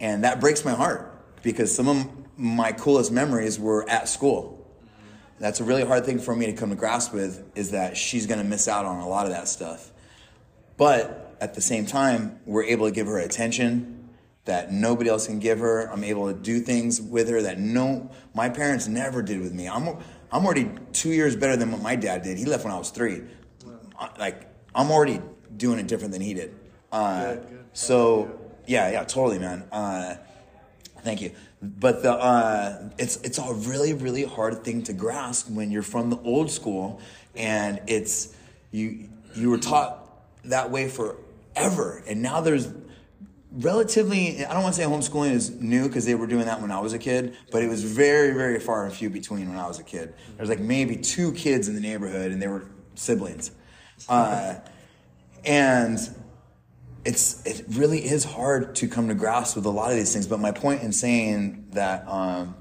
[0.00, 2.06] And that breaks my heart because some of
[2.38, 4.58] my coolest memories were at school.
[5.38, 8.26] That's a really hard thing for me to come to grasp with is that she's
[8.26, 9.90] going to miss out on a lot of that stuff.
[10.76, 14.08] But at the same time, we're able to give her attention
[14.44, 15.86] that nobody else can give her.
[15.92, 19.68] I'm able to do things with her that no, my parents never did with me.
[19.68, 19.96] I'm,
[20.32, 22.38] I'm already two years better than what my dad did.
[22.38, 23.22] He left when I was three.
[23.98, 25.20] I- Like, I'm already
[25.56, 26.54] doing it different than he did.
[26.90, 27.64] Uh, Good, good.
[27.72, 29.64] So, yeah, yeah, totally, man.
[29.72, 30.16] Uh,
[31.02, 31.32] Thank you.
[31.60, 36.10] But the uh, it's it's a really really hard thing to grasp when you're from
[36.10, 37.00] the old school,
[37.36, 38.34] and it's
[38.70, 39.98] you you were taught
[40.44, 42.68] that way forever, and now there's
[43.56, 46.70] relatively i don't want to say homeschooling is new because they were doing that when
[46.70, 49.66] i was a kid but it was very very far and few between when i
[49.66, 53.50] was a kid there's like maybe two kids in the neighborhood and they were siblings
[54.08, 54.54] uh,
[55.44, 55.98] and
[57.04, 60.26] it's it really is hard to come to grasp with a lot of these things
[60.26, 62.54] but my point in saying that um,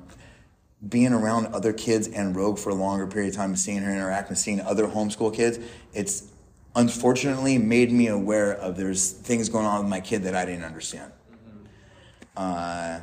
[0.89, 4.29] being around other kids and rogue for a longer period of time seeing her interact
[4.29, 5.59] and seeing other homeschool kids
[5.93, 6.31] it's
[6.75, 10.63] unfortunately made me aware of there's things going on with my kid that I didn't
[10.63, 11.11] understand.
[12.35, 12.99] Uh,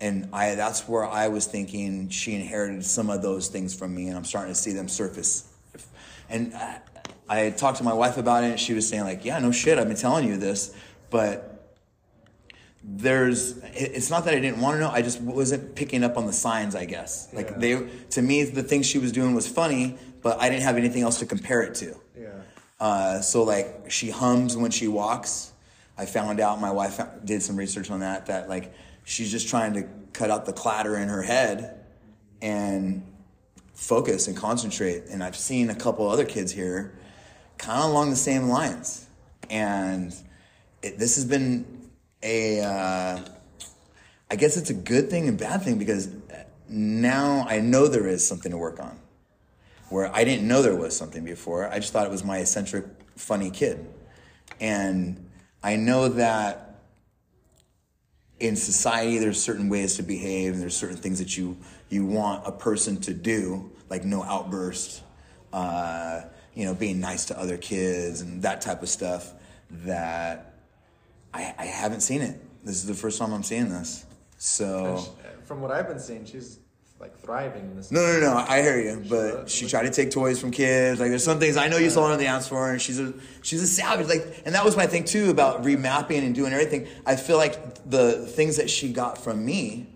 [0.00, 4.08] and I that's where I was thinking she inherited some of those things from me,
[4.08, 5.50] and I'm starting to see them surface.
[6.28, 6.80] And I,
[7.28, 9.78] I talked to my wife about it, and she was saying like, "Yeah, no shit,
[9.78, 10.74] I've been telling you this,
[11.10, 11.52] but."
[12.88, 14.90] There's, it's not that I didn't want to know.
[14.90, 16.76] I just wasn't picking up on the signs.
[16.76, 17.58] I guess, like Yeah.
[17.58, 21.02] they, to me, the thing she was doing was funny, but I didn't have anything
[21.02, 21.96] else to compare it to.
[22.16, 22.28] Yeah.
[22.78, 25.50] Uh, so like she hums when she walks.
[25.98, 29.72] I found out my wife did some research on that that like she's just trying
[29.74, 31.80] to cut out the clatter in her head
[32.40, 33.02] and
[33.76, 35.04] focus and concentrate.
[35.10, 36.98] And I've seen a couple other kids here
[37.58, 39.06] kind of along the same lines.
[39.48, 40.14] And
[40.82, 41.90] it, this has been
[42.22, 43.20] a, uh,
[44.30, 46.08] I guess it's a good thing and bad thing because
[46.68, 48.98] now I know there is something to work on
[49.88, 51.68] where I didn't know there was something before.
[51.68, 53.86] I just thought it was my eccentric, funny kid.
[54.58, 55.30] And
[55.62, 56.80] I know that
[58.40, 61.56] in society, there's certain ways to behave, and there's certain things that you
[61.88, 65.02] you want a person to do, like no outburst,
[65.52, 66.22] uh,
[66.54, 69.32] you know, being nice to other kids and that type of stuff.
[69.70, 70.54] That
[71.34, 72.40] I, I haven't seen it.
[72.64, 74.06] This is the first time I'm seeing this.
[74.38, 75.04] So.
[75.44, 76.58] From what I've been seeing, she's
[76.98, 77.92] like thriving in this.
[77.92, 78.36] No, no, no.
[78.36, 80.98] I hear you, but she tried to take toys from kids.
[80.98, 82.98] Like, there's some things I know you saw her on the dance floor, and she's
[82.98, 84.08] a she's a savage.
[84.08, 86.88] Like, and that was my thing too about remapping and doing everything.
[87.04, 89.86] I feel like the things that she got from me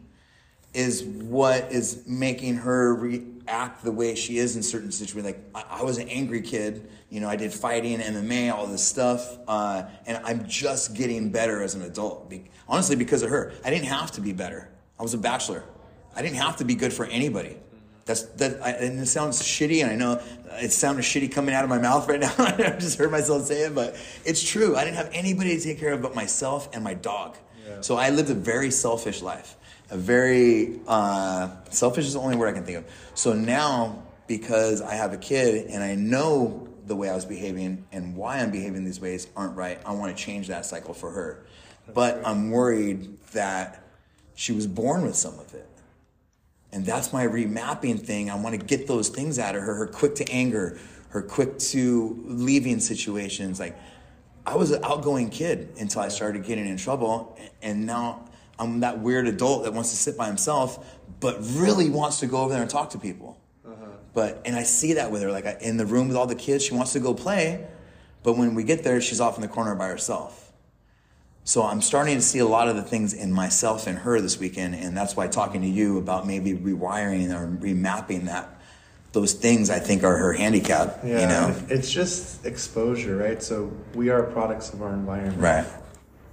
[0.73, 5.25] is what is making her react the way she is in certain situations.
[5.25, 6.89] Like, I, I was an angry kid.
[7.09, 11.63] You know, I did fighting, MMA, all this stuff, uh, and I'm just getting better
[11.63, 12.31] as an adult.
[12.31, 14.71] Be- honestly, because of her, I didn't have to be better.
[14.99, 15.65] I was a bachelor.
[16.15, 17.57] I didn't have to be good for anybody.
[18.05, 20.21] That's that, I, and it sounds shitty, and I know
[20.53, 22.33] it sounded shitty coming out of my mouth right now.
[22.39, 24.77] I just heard myself say it, but it's true.
[24.77, 27.37] I didn't have anybody to take care of but myself and my dog.
[27.69, 27.81] Yeah.
[27.81, 29.57] So I lived a very selfish life.
[29.91, 32.85] A very uh, selfish is the only word I can think of.
[33.15, 37.87] So now, because I have a kid and I know the way I was behaving
[37.91, 41.11] and why I'm behaving these ways aren't right, I want to change that cycle for
[41.11, 41.45] her.
[41.93, 43.85] But I'm worried that
[44.35, 45.69] she was born with some of it.
[46.73, 48.31] And that's my remapping thing.
[48.31, 49.75] I want to get those things out of her.
[49.75, 53.59] Her quick to anger, her quick to leaving situations.
[53.59, 53.77] Like,
[54.47, 57.37] I was an outgoing kid until I started getting in trouble.
[57.61, 58.30] And now
[58.61, 62.43] I'm that weird adult that wants to sit by himself, but really wants to go
[62.43, 63.41] over there and talk to people.
[63.67, 63.87] Uh-huh.
[64.15, 65.33] But, and I see that with her.
[65.33, 67.67] Like, I, in the room with all the kids, she wants to go play.
[68.23, 70.53] But when we get there, she's off in the corner by herself.
[71.43, 74.39] So I'm starting to see a lot of the things in myself and her this
[74.39, 78.61] weekend, and that's why talking to you about maybe rewiring or remapping that
[79.13, 81.01] those things I think are her handicap.
[81.03, 83.43] Yeah, You know, it's just exposure, right?
[83.43, 85.39] So we are products of our environment.
[85.41, 85.67] right?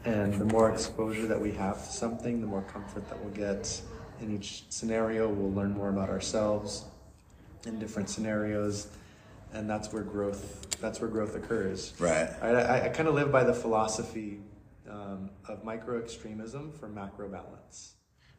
[0.08, 3.82] And the more exposure that we have to something, the more comfort that we'll get
[4.22, 5.28] in each scenario.
[5.28, 6.86] We'll learn more about ourselves
[7.66, 8.88] in different scenarios,
[9.52, 10.80] and that's where growth.
[10.80, 11.94] That's where growth occurs.
[12.00, 12.30] Right.
[12.42, 14.40] I, I, I kind of live by the philosophy
[14.90, 17.96] um, of micro extremism for macro balance.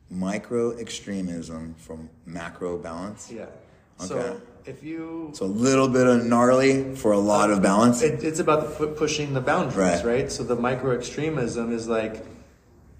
[0.08, 3.30] Micro extremism from macro balance.
[3.30, 3.42] Yeah.
[3.42, 4.06] Okay.
[4.06, 8.02] So if you So a little bit of gnarly for a lot of balance.
[8.02, 10.04] It, it's about the pu- pushing the boundaries, Right.
[10.04, 10.32] right?
[10.32, 12.24] So the micro extremism is like,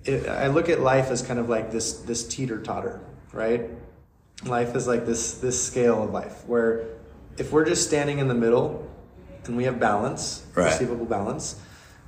[0.05, 3.01] it, I look at life as kind of like this this teeter totter,
[3.33, 3.69] right?
[4.47, 6.87] Life is like this this scale of life where
[7.37, 8.89] if we're just standing in the middle
[9.45, 10.71] and we have balance, Right.
[10.73, 11.61] perceivable balance,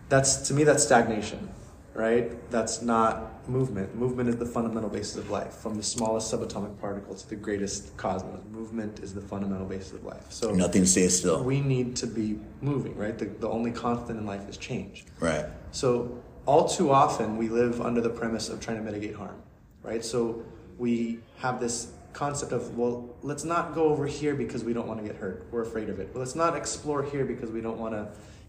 [0.09, 1.51] that's to me that's stagnation,
[1.95, 2.27] right?
[2.51, 3.95] That's not movement.
[3.95, 7.97] Movement is the fundamental basis of life, from the smallest subatomic particle to the greatest
[7.97, 8.41] cosmos.
[8.51, 10.27] Movement is the fundamental basis of life.
[10.31, 11.43] So Nothing stays still.
[11.43, 13.17] we need to be moving, right?
[13.19, 15.05] The, the only constant in life is change.
[15.19, 15.47] Right.
[15.73, 19.37] So, all too often, we live under the premise of trying to mitigate harm,
[19.83, 20.05] right?
[20.05, 20.43] So,
[20.79, 25.01] we have this concept of, well, let's not go over here because we don't want
[25.01, 25.47] to get hurt.
[25.51, 26.09] We're afraid of it.
[26.13, 28.09] Well, let's not explore here because we don't want to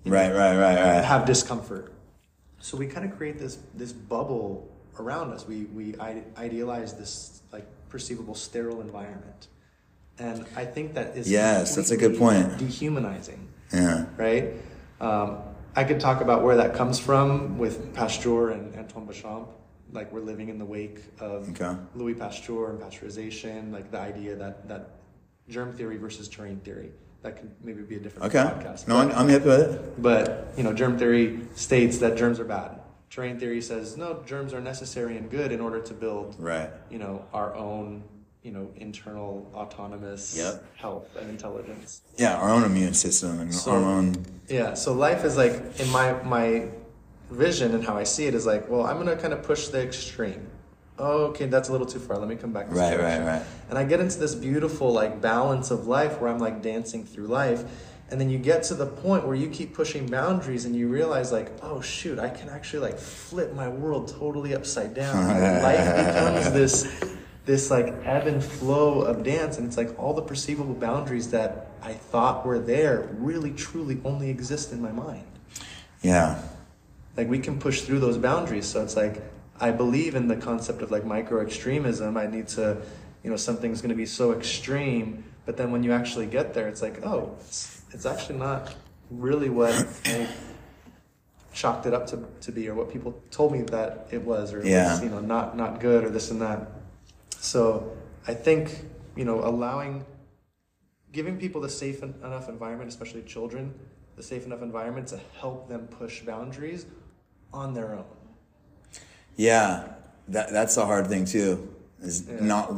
[0.10, 0.32] Right.
[0.32, 0.58] Right.
[0.58, 0.76] Right.
[0.76, 1.04] Right.
[1.04, 1.94] have discomfort.
[2.60, 5.48] So, we kind of create this, this bubble around us.
[5.48, 5.96] We, we
[6.38, 9.48] idealize this like perceivable sterile environment.
[10.20, 12.58] And I think that is Yes, that's a good point.
[12.58, 13.48] dehumanizing.
[13.74, 14.06] Yeah.
[14.18, 14.54] right?
[15.00, 15.38] Um,
[15.76, 19.48] I could talk about where that comes from with Pasteur and Antoine Béchamp.
[19.94, 21.78] Like we're living in the wake of Okay.
[21.96, 24.92] Louis Pasteur and pasteurization, like the idea that that
[25.50, 26.92] germ theory versus terrain theory.
[27.24, 28.40] That could maybe be a different Okay.
[28.44, 28.88] podcast.
[28.88, 30.02] No, I'm, I'm hip with it.
[30.02, 32.80] But you know, germ theory states that germs are bad.
[33.12, 36.70] Terrain theory says no, germs are necessary and good in order to build, Right.
[36.90, 38.04] you know, our own,
[38.42, 40.64] you know, internal autonomous Yep.
[40.78, 42.02] health and intelligence.
[42.16, 44.16] Yeah, our own immune system and So- our own.
[44.48, 46.70] Yeah, so life is like in my my
[47.30, 49.82] vision and how I see it is like, well, I'm gonna kind of push the
[49.84, 50.48] extreme.
[50.98, 52.18] Oh, okay, that's a little too far.
[52.18, 52.68] Let me come back.
[52.70, 53.42] Right, right, right.
[53.70, 57.28] And I get into this beautiful like balance of life where I'm like dancing through
[57.28, 57.64] life,
[58.12, 61.32] and then you get to the point where you keep pushing boundaries and you realize
[61.32, 65.16] like, oh shoot, I can actually like flip my world totally upside down.
[65.64, 67.14] Life becomes this
[67.46, 71.72] this like ebb and flow of dance, and it's like all the perceivable boundaries that
[71.82, 75.26] I thought were there really truly only exist in my mind
[76.04, 76.40] Yeah.
[77.18, 79.22] like we can push through those boundaries so it's like
[79.60, 82.78] i believe in the concept of like micro extremism i need to
[83.24, 86.68] you know something's going to be so extreme but then when you actually get there
[86.68, 88.74] it's like oh it's, it's actually not
[89.10, 89.74] really what
[90.06, 90.28] i
[91.54, 94.66] chalked it up to, to be or what people told me that it was or
[94.66, 94.92] Yeah.
[94.94, 96.68] was you know not not good or this and that
[97.38, 97.92] so
[98.28, 100.06] i think you know allowing
[101.12, 103.74] giving people the safe en- enough environment, especially children,
[104.16, 106.86] the safe enough environment to help them push boundaries
[107.52, 108.06] on their own.
[109.36, 109.90] Yeah,
[110.30, 111.74] that that's a hard thing too.
[112.02, 112.40] Is Yeah.
[112.46, 112.74] not.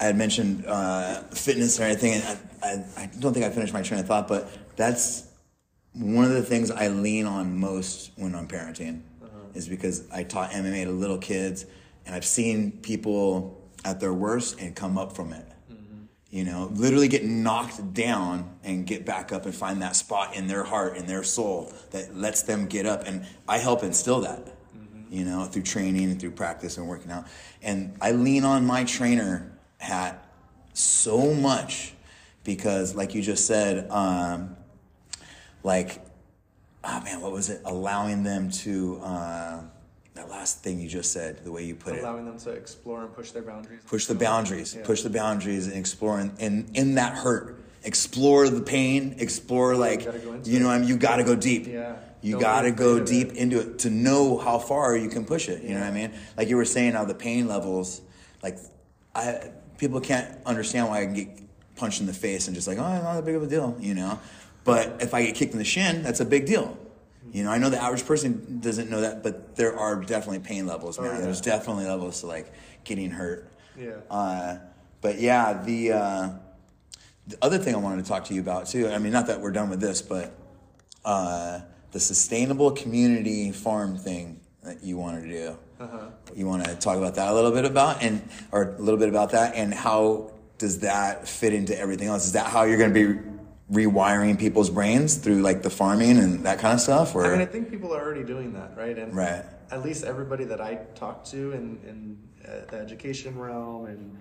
[0.00, 2.24] I had mentioned uh, fitness or anything, and
[2.62, 5.28] I, I, I don't think I finished my train of thought, but that's
[5.92, 9.38] one of the things I lean on most when I'm parenting, uh-huh.
[9.54, 11.66] is because I taught MMA to little kids,
[12.06, 15.46] and I've seen people at their worst and come up from it.
[15.70, 16.04] Mm-hmm.
[16.30, 20.48] You know, literally get knocked down and get back up and find that spot in
[20.48, 23.06] their heart, in their soul that lets them get up.
[23.06, 25.12] And I help instill that, mm-hmm.
[25.12, 27.26] you know, through training and through practice and working out.
[27.62, 29.53] And I lean on my trainer
[29.84, 30.24] hat
[30.72, 31.92] so much
[32.42, 34.56] because, like you just said, um,
[35.62, 36.00] like,
[36.82, 37.60] oh man, what was it?
[37.64, 39.60] Allowing them to, uh,
[40.14, 43.02] that last thing you just said, the way you put it Allowing them to explore
[43.02, 43.80] and push their boundaries.
[43.86, 44.84] push the boundaries Yeah.
[44.84, 50.04] push the boundaries and explore and in, in that hurt explore the pain explore like
[50.04, 50.70] gotta go you know.
[50.70, 51.96] I mean, you got to go deep Yeah.
[52.22, 53.36] you Don't got to go deep it.
[53.36, 56.12] into it to know how far you can push it you know what i mean
[56.36, 58.00] like you were saying how the pain levels
[58.42, 58.56] like
[59.16, 61.28] i people can't understand why i can get
[61.76, 63.94] punched in the face and just like oh not that big of a deal you
[63.94, 64.18] know
[64.64, 66.78] but if i get kicked in the shin that's a big deal
[67.34, 70.68] you know, I know the average person doesn't know that, but there are definitely pain
[70.68, 71.08] levels, man.
[71.08, 71.20] Oh, yeah.
[71.20, 72.52] There's definitely levels to like
[72.84, 73.50] getting hurt.
[73.76, 73.96] Yeah.
[74.08, 74.58] Uh,
[75.00, 76.30] but yeah, the uh,
[77.26, 78.88] the other thing I wanted to talk to you about too.
[78.88, 80.32] I mean, not that we're done with this, but
[81.04, 85.56] uh, the sustainable community farm thing that you wanted to do.
[85.80, 85.98] Uh-huh.
[86.34, 89.08] You want to talk about that a little bit about and or a little bit
[89.08, 92.24] about that and how does that fit into everything else?
[92.26, 93.20] Is that how you're going to be
[93.72, 97.14] rewiring people's brains through like the farming and that kind of stuff?
[97.14, 98.96] Or I mean, I think people are already doing that, right?
[98.96, 99.44] And Right.
[99.70, 104.16] at least everybody that I talk to in, in uh, the education realm and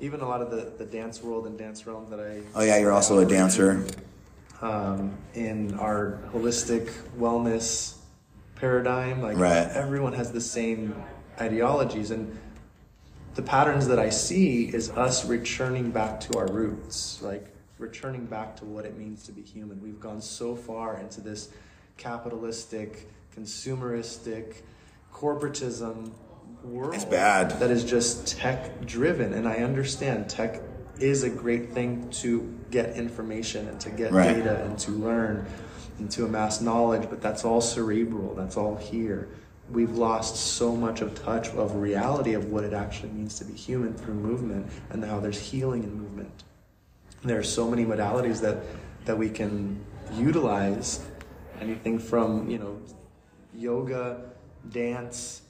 [0.00, 2.40] even a lot of the, the dance world and dance realm that I.
[2.56, 3.86] oh yeah, you're also a dancer.
[4.62, 7.98] um, in our holistic wellness
[8.64, 9.20] paradigm.
[9.20, 9.68] Like Right.
[9.74, 10.94] everyone has the same
[11.38, 12.34] ideologies, and
[13.34, 17.46] the patterns that I see is us returning back to our roots, like
[17.78, 19.82] returning back to what it means to be human.
[19.82, 21.50] We've gone so far into this
[21.98, 24.62] capitalistic, consumeristic,
[25.12, 26.10] corporatism
[26.64, 26.94] world.
[26.94, 27.50] It's bad.
[27.60, 30.60] That is just tech driven, and I understand tech
[30.98, 34.36] is a great thing to get information and to get Right.
[34.36, 35.44] data and to learn
[35.98, 38.34] and to amass knowledge, but that's all cerebral.
[38.34, 39.28] That's all here.
[39.70, 43.54] We've lost so much of touch of reality of what it actually means to be
[43.54, 46.44] human through movement and how there's healing in movement.
[47.22, 48.58] There are so many modalities that
[49.06, 49.82] that we can
[50.14, 51.04] utilize.
[51.60, 52.82] Anything from you know
[53.54, 54.32] yoga,
[54.70, 55.42] dance,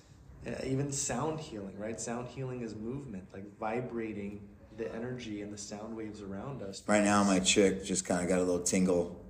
[0.47, 1.77] uh, even sound healing.
[1.77, 6.83] Right, sound healing is movement, like vibrating the energy and the sound waves around us.
[6.87, 9.24] Right now, my chick just kind of got a little tingle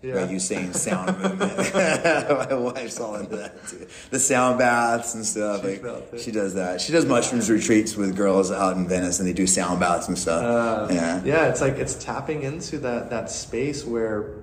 [0.00, 0.14] Yeah.
[0.14, 1.56] by you saying sound movement.
[1.74, 3.88] my wife's all into that too.
[4.10, 5.62] The sound baths and stuff.
[5.62, 6.80] She Like, she does that.
[6.80, 10.16] She does mushrooms retreats with girls out in Venice, and they do sound baths and
[10.16, 10.44] stuff.
[10.44, 11.22] Uh, yeah.
[11.24, 14.34] yeah, it's like it's tapping into that that space where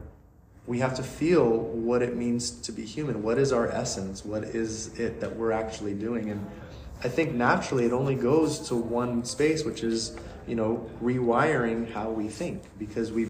[0.67, 3.21] we have to feel what it means to be human.
[3.23, 4.25] What is our essence?
[4.25, 6.31] What is it that we're actually doing?
[6.31, 6.45] And
[7.03, 12.09] I think naturally it only goes to one space, which is you know rewiring how
[12.09, 13.29] we think because we.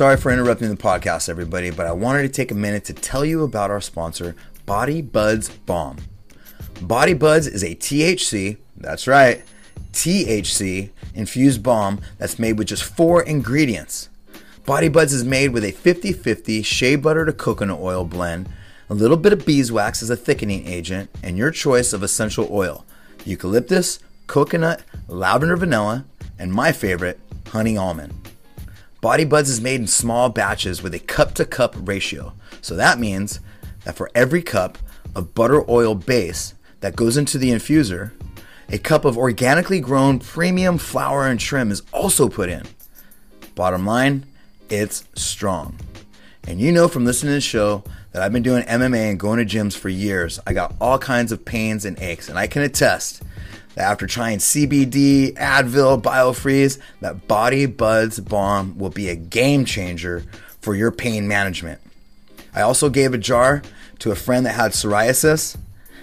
[0.00, 3.22] Sorry for interrupting the podcast, everybody, but I wanted to take a minute to tell
[3.22, 4.34] you about our sponsor,
[4.64, 5.98] Body Budz Balm.
[6.80, 9.42] Body Budz is a THC, that's right,
[9.92, 14.08] THC infused balm that's made with just four ingredients.
[14.64, 18.48] Body Budz is made with a 50 50 shea butter to coconut oil blend,
[18.88, 22.86] a little bit of beeswax as a thickening agent, and your choice of essential oil
[23.26, 26.06] eucalyptus, coconut, lavender vanilla,
[26.38, 28.29] and my favorite, honey almond.
[29.00, 32.34] Body Budz is made in small batches with a cup to cup ratio.
[32.60, 33.40] So that means
[33.84, 34.76] that for every cup
[35.14, 38.12] of butter oil base that goes into the infuser,
[38.68, 42.64] a cup of organically grown premium flour and trim is also put in.
[43.54, 44.26] Bottom line,
[44.68, 45.76] it's strong.
[46.46, 47.82] And you know from listening to the show
[48.12, 50.38] that I've been doing MMA and going to gyms for years.
[50.46, 53.22] I got all kinds of pains and aches, and I can attest
[53.76, 60.24] after trying CBD, Advil, BioFreeze, that Body Budz Balm will be a game changer
[60.60, 61.80] for your pain management.
[62.54, 63.62] I also gave a jar
[64.00, 65.56] to a friend that had psoriasis,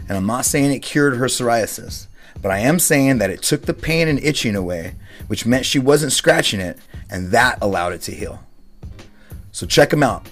[0.07, 2.07] and I'm not saying it cured her psoriasis,
[2.41, 4.95] but I am saying that it took the pain and itching away,
[5.28, 6.78] which meant she wasn't scratching it,
[7.09, 8.41] and that allowed it to heal.
[9.51, 10.30] So check them out.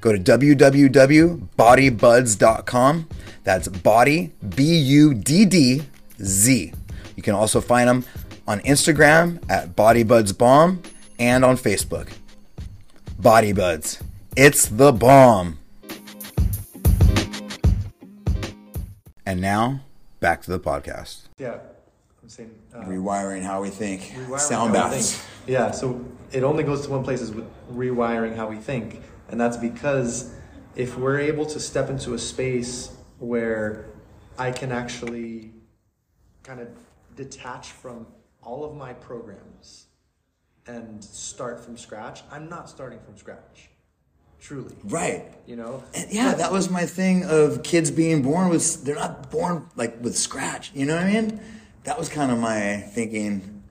[0.00, 3.08] Go to www.bodybudz.com.
[3.44, 5.82] That's body, B U D D
[6.22, 6.72] Z.
[7.18, 8.04] You can also find them
[8.46, 10.84] on Instagram at BodyBudzBomb
[11.18, 12.12] and on Facebook.
[13.20, 14.00] BodyBudz,
[14.36, 15.58] it's the bomb.
[19.26, 19.80] And now,
[20.20, 21.22] back to the podcast.
[21.38, 21.58] Yeah,
[22.22, 22.54] I'm saying.
[22.72, 24.02] Uh, Rewiring how we think.
[24.02, 25.26] rewiring Sound baths.
[25.48, 29.40] Yeah, so it only goes to one place is with rewiring how we think, and
[29.40, 30.32] that's because
[30.76, 33.86] if we're able to step into a space where
[34.38, 35.50] I can actually
[36.44, 36.68] kind of
[37.18, 38.06] detach from
[38.42, 39.86] all of my programs
[40.66, 43.68] and start from scratch, I'm not starting from scratch.
[44.40, 44.76] Truly.
[44.84, 45.24] Right.
[45.46, 45.82] You know?
[45.94, 50.00] And yeah, that was my thing of kids being born with they're not born like
[50.00, 50.70] with scratch.
[50.74, 51.40] You know what I mean?
[51.84, 53.64] That was kind of my thinking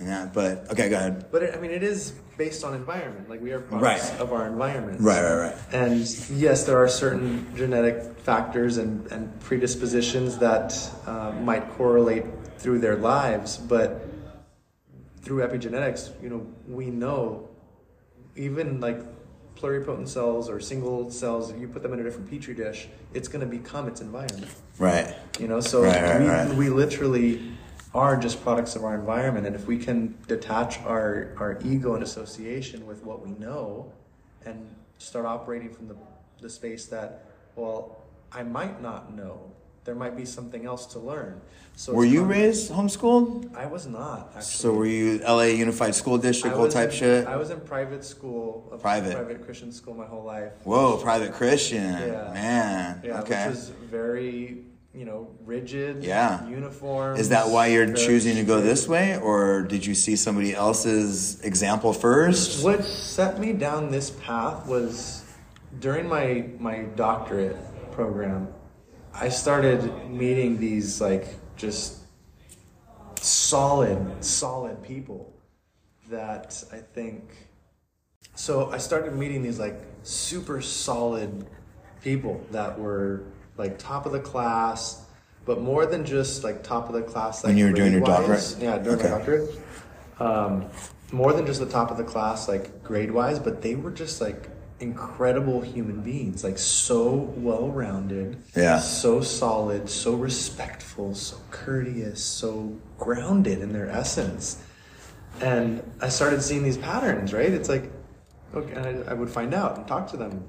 [0.00, 0.28] Yeah.
[0.32, 1.30] But okay, go ahead.
[1.30, 3.28] But it, I mean, it is based on environment.
[3.30, 4.20] Like we are products Right.
[4.20, 5.00] of our environment.
[5.00, 5.56] Right, right, right.
[5.72, 10.74] And yes, there are certain genetic factors and, and predispositions that
[11.06, 12.24] uh, might correlate
[12.58, 14.08] through their lives, but
[15.22, 17.48] through epigenetics, you know, we know
[18.36, 19.00] even like
[19.56, 23.28] pluripotent cells or single cells, if you put them in a different petri dish, it's
[23.28, 24.50] going to become its environment.
[24.78, 25.14] Right.
[25.38, 26.54] You know, so Right, right, we, right.
[26.54, 27.52] we literally
[27.94, 29.46] are just products of our environment.
[29.46, 33.92] And if we can detach our, our ego and association with what we know
[34.44, 35.96] and start operating from the,
[36.40, 37.24] the space that,
[37.56, 39.52] well, I might not know,
[39.88, 41.40] there might be something else to learn.
[41.74, 43.56] So Were you raised homeschooled?
[43.56, 44.42] I was not actually.
[44.42, 47.26] So were you LA Unified School District, whole type in, shit?
[47.26, 49.14] I was in private school, a Private.
[49.14, 50.52] private Christian school my whole life.
[50.64, 51.90] Whoa, private Christian.
[51.90, 52.30] Yeah.
[52.34, 53.00] Man.
[53.02, 53.46] Yeah, okay.
[53.46, 54.58] which was very,
[54.92, 56.04] you know, rigid.
[56.04, 56.46] Yeah.
[56.46, 57.16] Uniform.
[57.16, 61.40] Is that why you're choosing to go this way, or did you see somebody else's
[61.40, 62.62] example first?
[62.62, 65.24] What set me down this path was
[65.80, 67.56] during my my doctorate
[67.92, 68.48] program.
[69.20, 71.98] I started meeting these like just
[73.20, 75.32] solid, solid people
[76.08, 77.48] that I think.
[78.36, 81.46] So I started meeting these like super solid
[82.02, 83.24] people that were
[83.56, 85.04] like top of the class,
[85.44, 87.42] but more than just like top of the class.
[87.42, 88.56] Like When you were doing your doctorate?
[88.60, 89.10] Yeah, during Okay.
[89.10, 89.50] my doctorate.
[90.20, 90.66] Um,
[91.10, 94.20] more than just the top of the class, like grade wise, but they were just
[94.20, 94.48] like
[94.80, 98.78] incredible human beings, like so well rounded, Yeah.
[98.78, 104.62] so solid, so respectful, so courteous, so grounded in their essence.
[105.40, 107.50] And I started seeing these patterns, right?
[107.50, 107.90] It's like,
[108.54, 110.48] okay, and I, I would find out and talk to them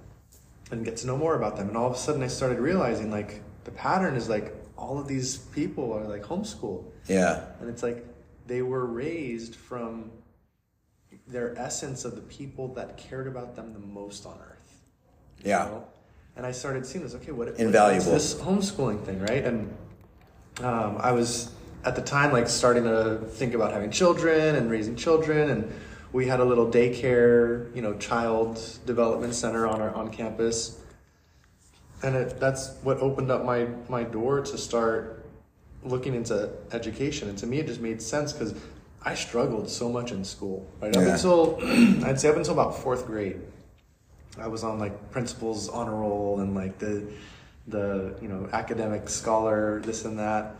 [0.71, 1.67] and get to know more about them.
[1.69, 5.07] And all of a sudden, I started realizing like the pattern is like all of
[5.07, 6.85] these people are like homeschooled.
[7.07, 7.45] Yeah.
[7.59, 8.05] And it's like
[8.47, 10.11] they were raised from
[11.29, 14.81] their essence of the people that cared about them the most on earth.
[15.43, 15.65] Yeah.
[15.65, 15.85] know?
[16.35, 17.13] And I started seeing this.
[17.15, 18.11] Okay, what Invaluable.
[18.11, 19.43] this homeschooling thing, right?
[19.43, 19.75] And
[20.61, 21.51] um, I was
[21.85, 25.71] at the time like starting to think about having children and raising children, and
[26.11, 30.79] we had a little daycare, you know, child development center on our on campus,
[32.03, 35.25] and it, that's what opened up my my door to start
[35.83, 37.29] looking into education.
[37.29, 38.53] And to me, it just made sense because
[39.03, 40.67] I struggled so much in school.
[40.81, 41.13] Right up Yeah.
[41.15, 41.57] until
[42.05, 43.39] I'd say up until about fourth grade,
[44.37, 47.03] I was on like principal's honor roll and like the
[47.67, 50.55] the you know academic scholar this and that.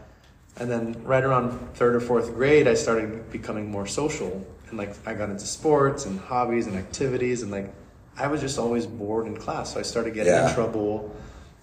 [0.58, 4.96] And then right around third or fourth grade, I started becoming more social and like
[5.08, 7.74] I got into sports and hobbies and activities and like
[8.18, 9.74] I was just always bored in class.
[9.74, 10.50] So I started getting Yeah.
[10.50, 11.16] in trouble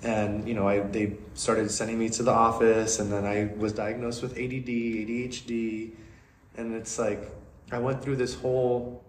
[0.03, 3.73] and you know, I they started sending me to the office and then I was
[3.73, 5.91] diagnosed with ADD, ADHD
[6.57, 7.31] and it's like
[7.73, 9.05] I went through this whole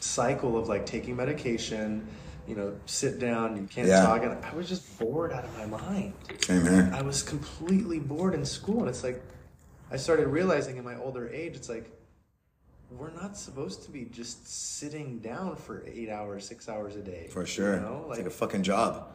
[0.00, 2.06] cycle of like taking medication,
[2.46, 4.02] you know, sit down, you can't Yeah.
[4.02, 6.12] talk and I was just bored out of my mind.
[6.46, 6.90] Here.
[6.94, 9.22] I was completely bored in school, and it's like
[9.90, 11.90] I started realizing in my older age, it's like
[12.90, 14.46] we're not supposed to be just
[14.78, 17.28] sitting down for eight hours, six hours a day.
[17.30, 17.74] For sure.
[17.76, 17.98] you know?
[18.00, 19.08] it's like, like a fucking job.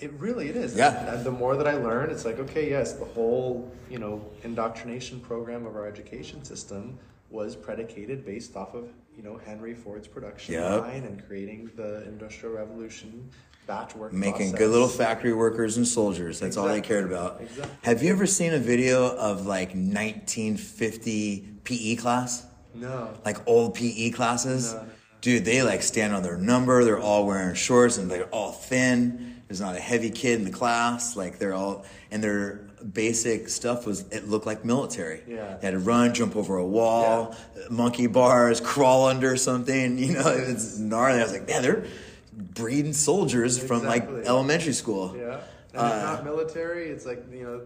[0.00, 0.74] It really it is.
[0.76, 1.14] Yeah.
[1.14, 5.20] And the more that I learn, it's like okay, yes, the whole you know indoctrination
[5.20, 6.98] program of our education system
[7.30, 10.80] was predicated based off of you know Henry Ford's production Yep.
[10.82, 13.28] line and creating the Industrial Revolution
[13.66, 14.58] batch work Making process.
[14.58, 16.40] good little factory workers and soldiers.
[16.40, 17.40] That's all they cared about.
[17.40, 17.72] Exactly.
[17.82, 22.46] Have you ever seen a video of like 1950 PE class?
[22.74, 23.12] No.
[23.24, 24.72] Like old PE classes?
[24.74, 24.86] No.
[25.20, 26.82] Dude, they like stand on their number.
[26.84, 29.39] They're all wearing shorts and they're all thin.
[29.50, 31.16] There's not a heavy kid in the class.
[31.16, 32.60] Like they're all, and their
[32.92, 35.22] basic stuff was, it looked like military.
[35.26, 35.56] Yeah.
[35.56, 37.34] They had to run, jump over a wall,
[37.68, 39.98] monkey bars, crawl under something.
[40.10, 41.18] You know, it's gnarly.
[41.18, 41.84] I was like, man, they're
[42.32, 45.16] breeding soldiers from like elementary school.
[45.18, 45.40] Yeah.
[45.74, 47.60] And Uh, if not military, it's like, you know,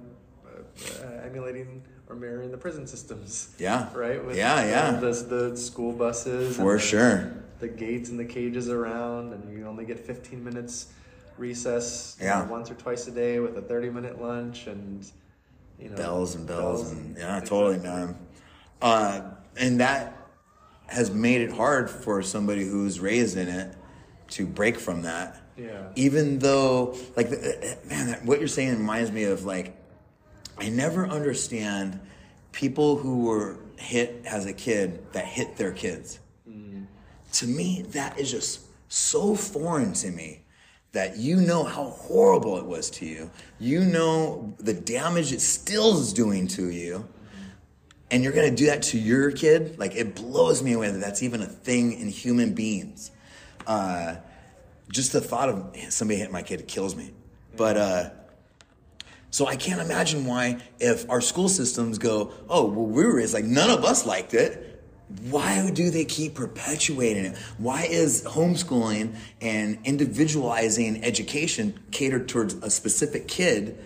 [0.47, 3.55] uh, uh, emulating or mirroring the prison systems.
[3.59, 3.95] Yeah.
[3.95, 4.23] Right?
[4.35, 4.91] Yeah, yeah.
[4.93, 5.11] The,
[5.51, 6.57] the school buses.
[6.57, 7.35] For the, sure.
[7.59, 10.87] The gates and the cages around, and you only get 15 minutes
[11.39, 12.45] recess you Yeah.
[12.45, 15.05] know, once or twice a day with a 30 minute lunch and,
[15.79, 15.97] you know.
[15.97, 17.49] bells and bells, and yeah, Exactly.
[17.49, 18.17] totally, man.
[18.81, 19.21] Uh,
[19.57, 20.17] and that
[20.87, 23.75] has made it hard for somebody who's raised in it
[24.29, 25.41] to break from that.
[25.57, 25.89] Yeah.
[25.97, 27.31] Even though, like,
[27.89, 29.77] man, what you're saying reminds me of like,
[30.59, 32.01] I never understand
[32.53, 36.19] people who were hit as a kid that hit their kids.
[37.35, 40.44] To me, that is just so foreign to me
[40.95, 43.31] that you know how horrible it was to you.
[43.59, 47.07] You know the damage it still is doing to you.
[48.11, 49.77] And you're gonna do that to your kid?
[49.79, 53.11] Like, it blows me away that that's even a thing in human beings.
[53.67, 54.17] Uh,
[54.93, 57.13] just the thought of somebody hitting my kid kills me.
[57.57, 58.11] But, uh,
[59.31, 63.35] so I can't imagine why, if our school systems go, oh, well, we were raised
[63.35, 64.74] like none of us liked it.
[65.09, 67.37] Why do they keep perpetuating it?
[67.59, 73.79] Why is homeschooling and individualizing education catered towards a specific kid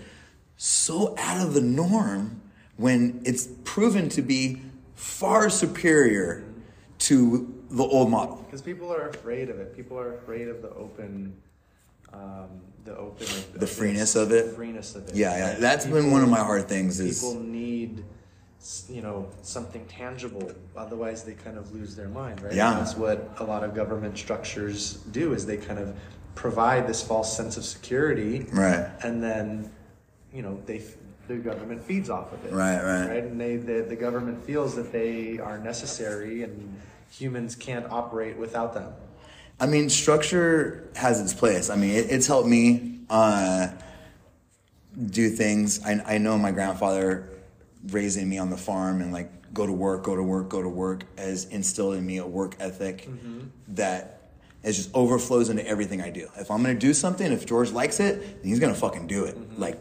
[0.56, 2.40] so out of the norm
[2.76, 4.62] when it's proven to be
[4.94, 6.44] far superior
[7.00, 8.36] to the old model?
[8.46, 9.76] Because people are afraid of it.
[9.76, 11.36] People are afraid of the open,
[12.12, 12.48] um,
[12.84, 14.46] the open, like, The freeness of it?
[14.46, 15.16] The freeness of it.
[15.16, 15.58] Yeah, yeah.
[15.58, 18.04] That's been one of my hard things is people need
[18.88, 22.70] you know something tangible otherwise they kind of lose their mind right Yeah.
[22.72, 25.94] And that's what a lot of government structures do is they kind of
[26.34, 28.88] provide this false sense of security Right.
[29.02, 29.70] and then
[30.32, 30.82] you know they
[31.28, 33.08] the government feeds off of it Right, right.
[33.08, 36.54] right and they the, the government feels that they are necessary and
[37.10, 38.92] humans can't operate without them
[39.60, 41.68] I mean, structure has its place.
[41.68, 43.66] I mean, it, it's helped me uh,
[45.10, 45.84] do things.
[45.84, 47.28] I, I know my grandfather
[47.90, 50.68] raising me on the farm and like go to work, go to work, go to
[50.68, 53.08] work has instilled in me a work ethic
[53.68, 54.30] that
[54.62, 56.28] it just overflows into everything I do.
[56.36, 59.58] If I'm gonna do something, if George likes it, then he's gonna fucking do it,
[59.58, 59.78] like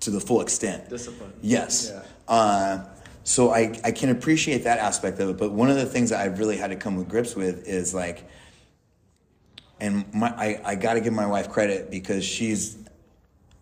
[0.00, 0.88] to the full extent.
[0.88, 1.32] Discipline.
[1.42, 1.92] Yes.
[1.92, 2.02] Yeah.
[2.32, 2.84] Uh,
[3.24, 6.20] so I, I can appreciate that aspect of it, but one of the things that
[6.20, 8.24] I've really had to come with grips with is like,
[9.78, 12.78] and my, I, I got to give my wife credit because she's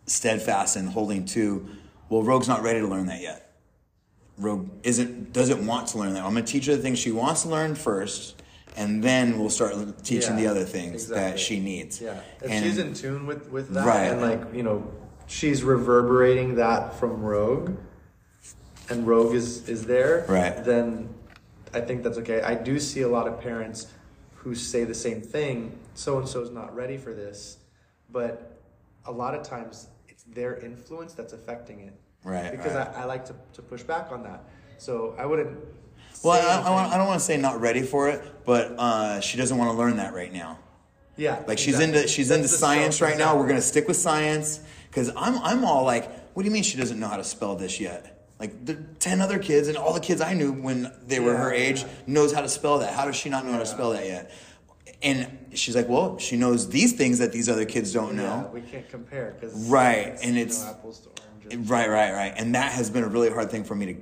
[0.07, 1.69] steadfast in holding to,
[2.09, 3.48] well, Rogue's not ready to learn that yet.
[4.39, 6.25] Rogue isn't doesn't want to learn that.
[6.25, 8.41] I'm going to teach her the things she wants to learn first,
[8.77, 9.75] and then we'll start
[10.05, 12.01] teaching the other things that she needs.
[12.01, 14.05] Yeah, if And- she's in tune with with that, Right.
[14.05, 14.87] and like you know,
[15.27, 17.73] she's reverberating that from Rogue,
[18.89, 20.65] and Rogue is is there, Right.
[20.65, 21.09] Then
[21.75, 22.41] I think that's okay.
[22.43, 23.89] I do see a lot of parents
[24.37, 25.73] who say the same thing.
[25.95, 27.59] So and so is not ready for this,
[28.11, 28.61] but
[29.05, 31.93] a lot of times it's their influence that's affecting it.
[32.25, 32.89] Right, Because right.
[32.95, 34.45] I, I like to, to push back on that.
[34.79, 35.59] So I wouldn't.
[36.23, 39.21] Well, I, I, want, I don't want to say not ready for it, but uh,
[39.21, 40.59] she doesn't want to learn that right now.
[41.17, 41.43] Yeah.
[41.47, 41.99] Like she's exactly.
[41.99, 43.37] into she's That's into science stuff- right now.
[43.37, 46.77] We're gonna stick with science because I'm I'm all like, what do you mean she
[46.79, 48.31] doesn't know how to spell this yet?
[48.39, 51.39] Like the ten other kids and all the kids I knew when they were Yeah,
[51.43, 51.89] her age yeah.
[52.07, 52.93] knows how to spell that.
[52.95, 54.31] How does she not know how to spell that yet?
[55.03, 58.51] And she's like, well, she knows these things that these other kids don't Yeah, know.
[58.53, 61.25] we can't compare because Right, and it's- apples to oranges.
[61.57, 62.35] Right, right, right.
[62.37, 63.97] And that has been a really hard thing for me to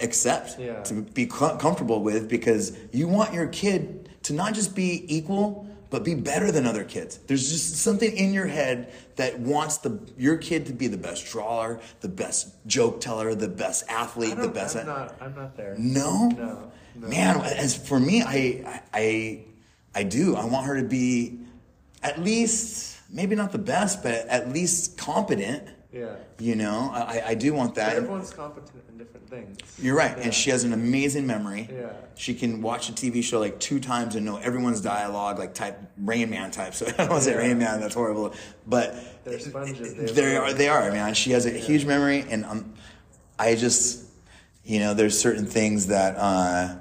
[0.00, 0.82] accept, Yeah.
[0.82, 6.02] to be comfortable with, because you want your kid to not just be equal, but
[6.02, 7.18] be better than other kids.
[7.26, 11.26] There's just something in your head that wants the your kid to be the best
[11.30, 14.76] drawer, the best joke teller, the best athlete, the best.
[14.76, 15.14] I'm not.
[15.20, 15.76] I'm not there.
[15.78, 16.28] No?
[16.30, 17.08] No, no.
[17.08, 19.44] Man, as for me, I, I,
[19.94, 20.34] I do.
[20.34, 21.38] I want her to be
[22.02, 25.68] at least, maybe not the best, but at least competent.
[25.94, 26.16] Yeah.
[26.40, 27.94] You know, I, I do want that.
[27.96, 29.58] Everyone's competent in different things.
[29.80, 30.16] You're right.
[30.18, 30.24] Yeah.
[30.24, 31.68] And she has an amazing memory.
[31.72, 31.92] Yeah.
[32.16, 35.78] She can watch a TV show like two times and know everyone's dialogue, like type
[35.98, 36.74] Rain Man type.
[36.78, 38.34] So I don't want to say Rain Man, that's horrible.
[38.66, 39.94] But They're sponges.
[39.94, 41.14] They they are, they are, man.
[41.14, 42.24] She has a huge memory.
[42.28, 42.74] And um,
[43.38, 44.04] I just,
[44.64, 46.76] you know, there's certain things that, uh,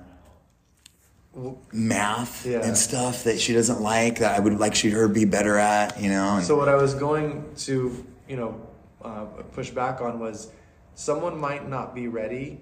[1.71, 2.59] math Yeah.
[2.65, 5.99] and stuff that she doesn't like that I would like she her be better at,
[6.01, 6.37] you know.
[6.37, 8.59] And, So what I was going to, you know,
[9.03, 10.51] uh, push back on was,
[10.95, 12.59] someone might not be ready.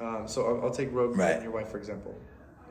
[0.00, 1.32] Um, so I'll, I'll take Rogue Right.
[1.32, 2.14] and your wife for example.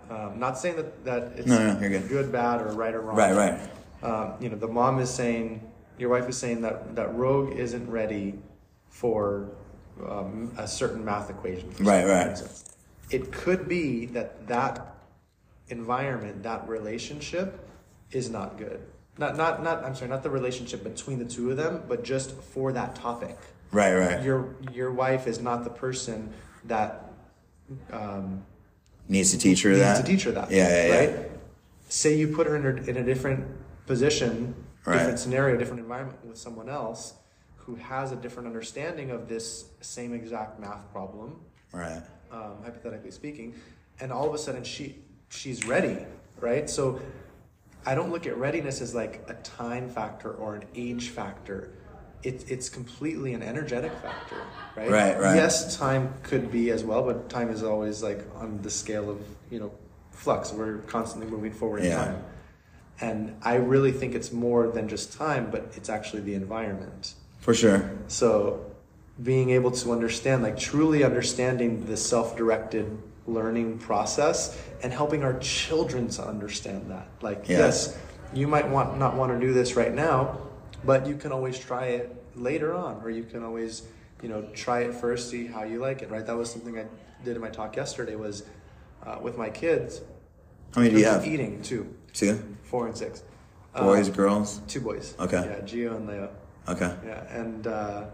[0.10, 2.08] Um, not saying that that it's No, no, good.
[2.08, 3.18] good, bad, or right or wrong.
[3.18, 3.60] Right, right.
[4.04, 5.62] Um, you know, the mom is saying,
[5.98, 8.36] your wife is saying that that Rogue isn't ready
[8.90, 9.50] for
[10.08, 11.72] um, a certain math equation.
[11.80, 12.30] Right, right.
[12.30, 12.50] reason.
[13.10, 14.96] It could be that that
[15.70, 17.68] environment, that relationship,
[18.12, 18.82] is not good.
[19.18, 19.84] Not, not, not.
[19.84, 23.38] I'm sorry, not the relationship between the two of them, but just for that topic.
[23.72, 24.24] right, right.
[24.24, 26.34] Your your wife is not the person
[26.66, 27.12] that
[27.92, 28.44] um,
[29.08, 29.98] Needs to teach her needs that.
[30.06, 30.52] to teach her that.
[30.52, 31.06] Yeah, yeah, yeah.
[31.18, 31.32] Right.
[31.90, 33.46] Say you put her in a, in a different
[33.86, 34.54] position,
[34.86, 34.98] Right.
[34.98, 37.14] different scenario, different environment with someone else
[37.58, 41.40] who has a different understanding of this same exact math problem,
[41.72, 42.02] Right.
[42.32, 43.56] um, hypothetically speaking,
[44.00, 44.96] and all of a sudden she
[45.30, 45.98] she's ready,
[46.40, 46.70] right?
[46.70, 47.00] So
[47.86, 51.70] I don't look at readiness as like a time factor or an age factor.
[52.24, 54.90] It's it's completely an energetic factor, right?
[54.90, 55.36] Right, right.
[55.36, 59.20] Yes, time could be as well, but time is always like on the scale of
[59.52, 59.72] you know
[60.12, 60.52] flux.
[60.52, 62.04] We're constantly moving forward in Yeah.
[62.06, 62.24] time,
[63.00, 67.14] and I really think it's more than just time, but it's actually the environment.
[67.40, 67.92] For sure.
[68.08, 68.66] So
[69.22, 72.98] being able to understand, like truly understanding the self-directed
[73.28, 77.08] learning process and helping our children to understand that.
[77.22, 77.60] Like, Yeah.
[77.60, 77.98] yes,
[78.34, 80.38] you might want not want to do this right now,
[80.84, 83.84] but you can always try it later on, or you can always,
[84.22, 86.26] you know, try it first, see how you like it, right?
[86.26, 86.86] That was something I
[87.24, 88.44] did in my talk yesterday was
[89.06, 90.02] uh, with my kids.
[90.76, 91.34] How many do you in terms of have?
[91.34, 92.40] Eating, two, Two?
[92.64, 93.24] four and six.
[93.76, 94.62] Boys, Uh, girls?
[94.68, 95.16] Two boys.
[95.20, 95.38] Okay.
[95.46, 96.30] Yeah, Gio and Leo.
[96.68, 96.94] Okay.
[97.06, 98.06] Yeah, and uh,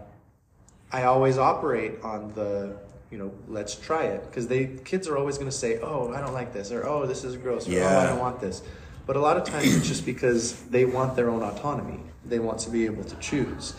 [0.92, 2.76] I always operate on the,
[3.12, 6.20] you know, let's try it because they kids are always going to say, oh, I
[6.20, 8.62] don't like this, or oh, this is gross, or oh, I don't want this.
[9.06, 12.00] But a lot of times it's just because they want their own autonomy.
[12.24, 13.74] They want to be able to choose.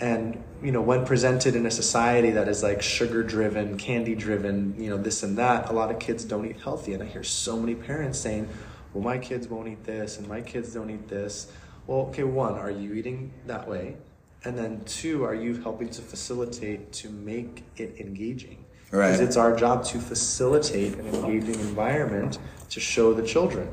[0.00, 4.74] And you know, when presented in a society that is like sugar driven, candy driven,
[4.78, 6.92] you know, this and that, a lot of kids don't eat healthy.
[6.92, 8.48] And I hear so many parents saying,
[8.92, 11.50] "Well, my kids won't eat this, and my kids don't eat this."
[11.86, 13.96] Well, okay, one, are you eating that way?
[14.44, 18.64] And then two, are you helping to facilitate to make it engaging?
[18.90, 19.08] Right.
[19.08, 22.38] Because it's our job to facilitate an engaging environment
[22.70, 23.68] to show the children.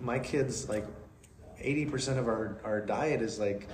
[0.00, 0.86] My kids, like,
[1.62, 3.68] 80% of our, our diet is like,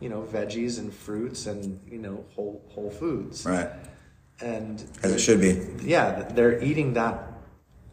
[0.00, 3.44] you know, veggies and fruits and, you know, whole, whole foods.
[3.44, 3.68] Right.
[4.40, 5.60] And As it should be.
[5.86, 7.26] yeah, they're eating that.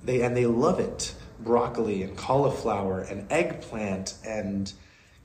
[0.04, 1.14] They and they love it.
[1.40, 4.72] Broccoli and cauliflower and eggplant and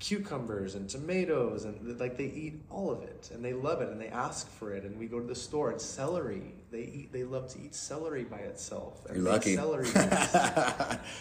[0.03, 4.01] cucumbers and tomatoes and like they eat all of it and they love it and
[4.01, 6.43] they ask for it and we go to the store and celery
[6.73, 9.55] they eat they love to eat celery by itself and You're lucky.
[9.55, 9.87] celery.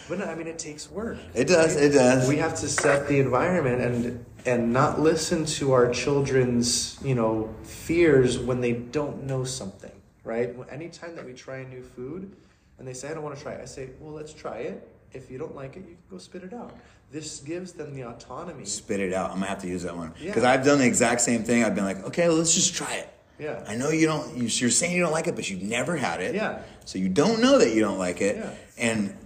[0.08, 1.16] But no, I mean it takes work.
[1.32, 2.28] It does, it does.
[2.28, 7.54] we have to set the environment and and not listen to our children's you know
[7.62, 9.92] fears when they don't know something
[10.24, 10.54] right?
[10.70, 12.32] Anytime that we try a new food
[12.80, 14.88] and they say i don't want to try it i say well let's try it.
[15.12, 16.72] If you don't like it you can go spit it out
[17.12, 19.30] this gives them the autonomy Spit it out.
[19.30, 20.28] I'm gonna have to use that one Yeah.
[20.30, 21.62] because I've done the exact same thing.
[21.62, 23.08] I've been like, okay, well, let's just try it.
[23.38, 23.62] Yeah.
[23.68, 24.36] I know you don't.
[24.36, 26.34] you- You're saying you don't like it, but you've never had it.
[26.34, 26.62] Yeah.
[26.84, 28.36] So you don't know that you don't like it.
[28.36, 28.50] Yeah.
[28.78, 29.16] And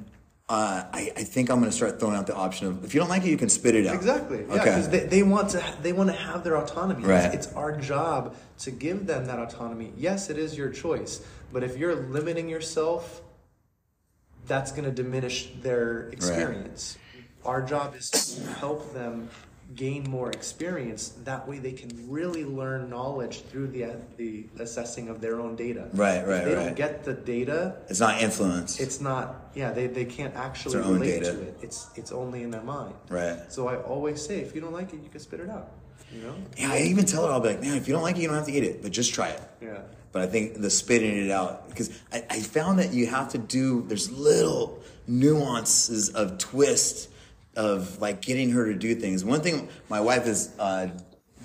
[0.49, 3.09] uh, I, I think I'm gonna start throwing out the option of if you don't
[3.09, 3.95] like it, you can spit it out.
[3.95, 4.39] Exactly.
[4.49, 7.05] Yeah, because they, they want to they want to have their autonomy.
[7.05, 7.25] Right.
[7.35, 9.93] It's, it's our job to give them that autonomy.
[9.97, 13.23] Yes, it is your choice, but if you're limiting yourself,
[14.47, 16.97] that's going to diminish their experience.
[17.47, 19.29] Our job is to help them
[19.75, 21.09] gain more experience.
[21.25, 25.89] That way, they can really learn knowledge through the the assessing of their own data.
[25.93, 26.65] Right, If right, they right.
[26.67, 28.81] don't get the data, It's not influence.
[28.81, 31.33] it's not yeah they, they can't actually relate data.
[31.33, 33.39] to it it's it's only in their mind Right.
[33.49, 35.69] so i always say if you don't like it you can spit it out
[36.13, 38.17] you know yeah, I even tell her I'll be like, man, if you don't like
[38.17, 39.43] it, you don't have to eat it, but just try it.
[39.63, 39.81] yeah
[40.13, 43.39] But I think the spitting it out because I, I found that you have to
[43.59, 43.83] do.
[43.91, 44.65] There's little
[45.09, 47.09] nuances of twist
[47.57, 49.25] of like getting her to do things.
[49.25, 50.89] One thing my wife has uh,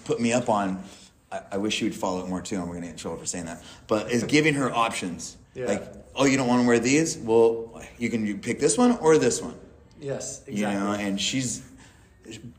[0.05, 0.83] put me up on.
[1.31, 3.17] I, I wish she would follow it more too, and we're gonna get in trouble
[3.17, 3.63] for saying that.
[3.87, 5.37] But is giving her options.
[5.53, 5.65] Yeah.
[5.65, 5.83] Like,
[6.15, 7.17] oh, you don't want to wear these?
[7.17, 9.57] Well, you can pick this one or this one.
[9.99, 10.61] Yes, exactly.
[10.61, 11.61] You know, and she's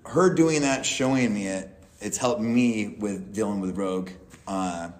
[0.06, 1.68] her doing that, showing me it.
[2.00, 4.10] It's helped me with dealing with Rogue.
[4.46, 4.90] Uh,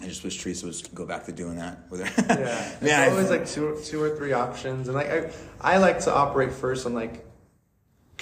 [0.00, 2.24] I just wish Teresa was go back to doing that with her.
[2.40, 5.30] yeah, it's Man, I- always like two, two or three options, and like I,
[5.60, 7.24] I like to operate first on like,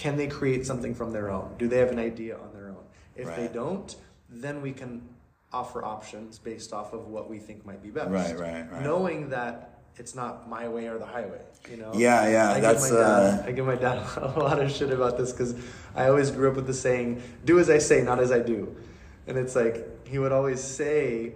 [0.00, 1.54] can they create something from their own?
[1.58, 2.84] Do they have an idea on their own?
[3.16, 3.94] If they don't,
[4.30, 5.06] then we can
[5.52, 8.10] offer options based off of what we think might be best.
[8.10, 8.82] Right, right, right.
[8.82, 11.92] Knowing that it's not my way or the highway, you know.
[11.94, 14.72] Yeah, yeah, I that's, give my dad, uh, I give my dad a lot of
[14.72, 15.54] shit about this because
[15.94, 18.74] I always grew up with the saying, "Do as I say, not as I do,"
[19.26, 21.34] and it's like he would always say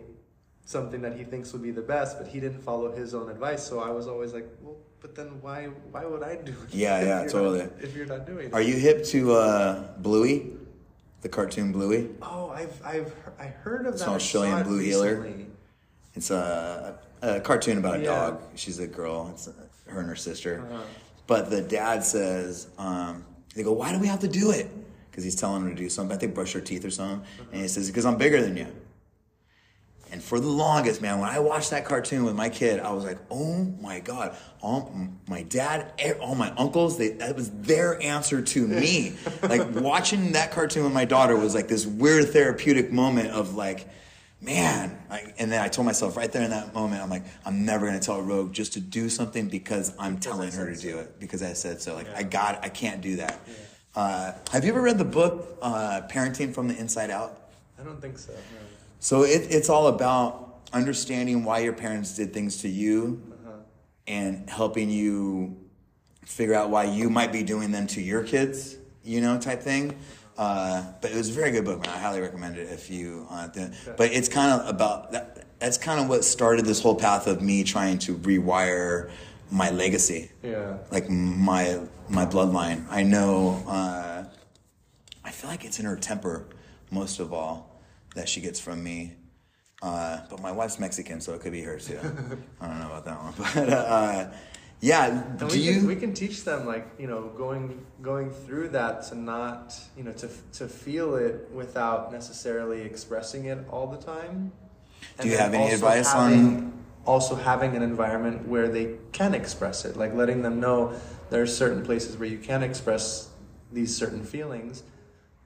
[0.64, 3.62] something that he thinks would be the best, but he didn't follow his own advice.
[3.62, 6.72] So I was always like, well, but then why why would I do it?
[6.74, 7.58] Yeah, yeah, totally.
[7.58, 8.54] Not, if you're not doing it.
[8.54, 10.52] Are you hip to uh, Bluey,
[11.20, 12.08] the cartoon Bluey?
[12.22, 14.08] Oh, I've I've I heard of It's that.
[14.08, 15.28] an Australian blue heeler.
[16.14, 18.06] It's a, a cartoon about a Yeah.
[18.14, 18.40] dog.
[18.54, 19.28] She's a girl.
[19.34, 19.52] It's uh
[19.88, 20.64] her and her sister.
[20.72, 20.82] Uh-huh.
[21.26, 23.24] But the dad says, um,
[23.54, 24.70] they go, why do we have to do it?
[25.10, 26.16] Because he's telling her to do something.
[26.16, 27.22] I think brush her teeth or something.
[27.52, 28.66] And he says, because I'm bigger than you.
[30.14, 33.02] And for the longest, man, when I watched that cartoon with my kid, I was
[33.02, 34.36] like, oh my God.
[34.60, 34.94] All
[35.26, 39.16] my dad, all my uncles, they, that was their answer to me.
[39.42, 43.88] like watching that cartoon with my daughter was like this weird therapeutic moment of like,
[44.40, 44.96] man.
[45.10, 47.84] Like, and then I told myself right there in that moment, I'm like, I'm never
[47.84, 50.98] going to tell a Rogue just to do something because I'm telling her to do
[50.98, 51.96] it because I said so.
[51.96, 53.40] Like, I got, I can't do that.
[53.96, 57.50] Uh, have you ever read the book, uh, Parenting from the Inside Out?
[57.80, 58.32] I don't think so.
[58.32, 58.38] no.
[59.04, 63.22] So it, it's all about understanding why your parents did things to you
[64.06, 65.58] and helping you
[66.24, 69.98] figure out why you might be doing them to your kids, you know, type thing.
[70.38, 71.90] Uh, but it was a very good book, man.
[71.94, 73.26] I highly recommend it if you.
[73.30, 75.44] Uh, didn't- but it's kind of about that.
[75.58, 79.10] That's kind of what started this whole path of me trying to rewire
[79.50, 80.78] my legacy Yeah.
[80.90, 81.78] like my
[82.08, 82.86] my bloodline.
[82.88, 83.62] I know.
[83.68, 84.24] Uh,
[85.22, 86.46] I feel like it's in her temper,
[86.90, 87.73] most of all,
[88.14, 89.14] that she gets from me.
[89.82, 91.98] Uh, but my wife's Mexican, so it could be her too.
[92.60, 94.30] I don't know about that one, but uh,
[94.80, 95.06] yeah.
[95.08, 95.74] And Do we you?
[95.74, 100.04] can, we can teach them like you know going going through that to not you
[100.04, 104.52] know to to feel it without necessarily expressing it all the time.
[105.20, 109.84] Do you have any advice having, on- also having an environment where they can express
[109.84, 110.94] it, like letting them know
[111.28, 113.28] there are certain places where you can express
[113.70, 114.82] these certain feelings,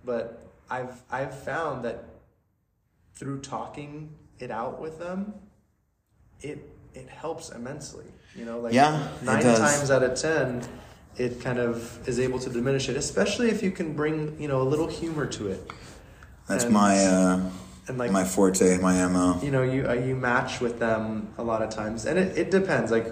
[0.04, 2.04] but I've I've found that
[3.18, 5.34] through talking it out with them,
[6.40, 8.06] it it helps immensely.
[8.34, 10.62] You know, like Yeah, nine times out of ten,
[11.16, 14.62] it kind of is able to diminish it, especially if you can bring you know
[14.62, 15.70] a little humor to it.
[16.46, 17.50] That's and- my uh,
[17.88, 19.40] and like my forte, my mo.
[19.42, 22.50] you know you uh, you match with them a lot of times, and it, it
[22.50, 22.90] depends.
[22.90, 23.08] Like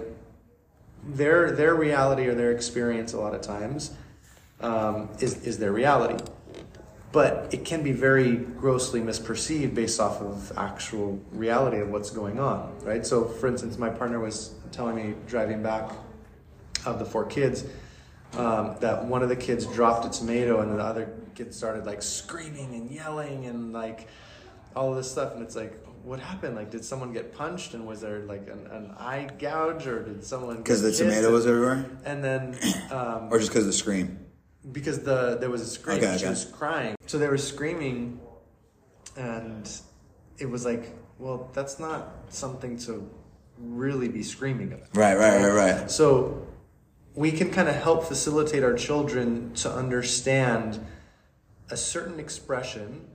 [1.05, 3.93] their their reality or their experience a lot of times
[4.61, 6.23] um, is is their reality,
[7.17, 12.39] but it can be very grossly misperceived based off of actual reality of what's going
[12.39, 13.07] on, right?
[13.07, 15.93] So, for instance, my partner was telling me driving back
[16.85, 17.65] of the four kids
[18.35, 22.03] um, that one of the kids dropped a tomato and the other kid started like
[22.03, 24.09] screaming and yelling and like
[24.75, 25.33] all of this stuff.
[25.33, 26.55] And it's like what happened?
[26.55, 27.73] Like did someone get punched?
[27.73, 31.47] And was there like an, an eye gouge or did someone Because the tomato was
[31.47, 32.59] everywhere, and then
[32.91, 34.26] um, or just because of the scream.
[34.73, 36.31] Because the there was a scream Okay, she okay.
[36.31, 38.21] was crying so they were screaming
[39.17, 39.71] and
[40.39, 43.09] it was like well that's not something to
[43.59, 45.91] really be screaming about Right, right, right, right.
[45.91, 46.47] so
[47.15, 50.85] we can kind of help facilitate our children to understand
[51.71, 53.09] a certain expression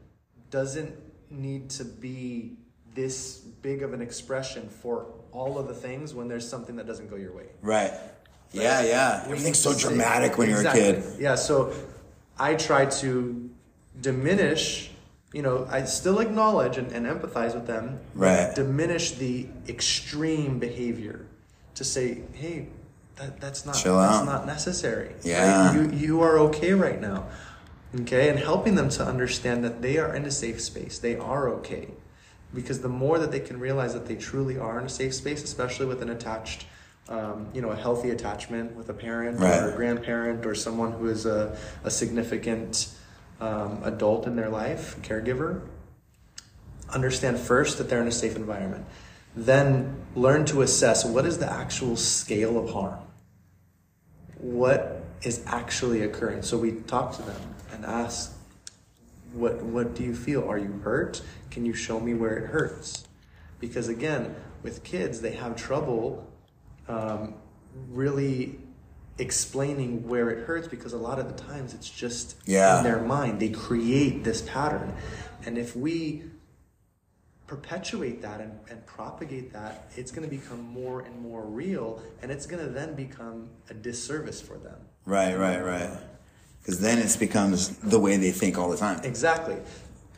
[0.50, 0.94] doesn't
[1.30, 2.58] need to be
[2.96, 7.10] this big of an expression for all of the things when there's something that doesn't
[7.10, 7.46] go your way.
[7.62, 7.94] Right.
[8.52, 9.22] Yeah, yeah.
[9.26, 10.82] Everything's so dramatic when Exactly.
[10.82, 11.20] you're a kid.
[11.20, 11.74] Yeah, so
[12.38, 13.50] I try to
[14.02, 14.92] diminish,
[15.34, 18.54] you know, I still acknowledge and, and empathize with them, Right.
[18.54, 21.26] diminish the extreme behavior
[21.76, 22.68] to say, hey,
[23.16, 24.26] that, that's not Chill that's out.
[24.26, 25.14] not necessary.
[25.24, 25.68] Yeah.
[25.68, 25.76] right?
[25.76, 27.28] You you are okay right now.
[28.02, 30.98] Okay, and helping them to understand that they are in a safe space.
[30.98, 31.90] They are okay.
[32.54, 35.44] Because the more that they can realize that they truly are in a safe space,
[35.44, 36.66] especially with an attached
[37.10, 41.08] um, you know, a healthy attachment with a parent or a grandparent or someone who
[41.08, 42.88] is a, a significant
[43.40, 45.62] um, adult in their life, caregiver.
[46.94, 48.86] Understand first that they're in a safe environment.
[49.36, 53.00] then learn to assess what is the actual scale of harm.
[54.38, 56.42] What is actually occurring?
[56.42, 57.42] So we talk to them
[57.72, 58.34] and ask
[59.34, 60.48] what what do you feel?
[60.50, 61.22] Are you hurt?
[61.50, 63.08] Can you show me where it hurts?
[63.60, 66.31] Because again with kids they have trouble
[66.92, 67.36] um,
[67.90, 68.60] really
[69.18, 72.78] explaining where it hurts because a lot of the times it's just Yeah.
[72.80, 74.96] in their mind they create this pattern
[75.46, 76.24] and if we
[77.46, 82.32] perpetuate that and, and propagate that it's going to become more and more real and
[82.32, 85.90] it's going to then become a disservice for them Right, right, right.
[86.60, 89.00] Because then it becomes the way they think all the time.
[89.04, 89.58] Exactly.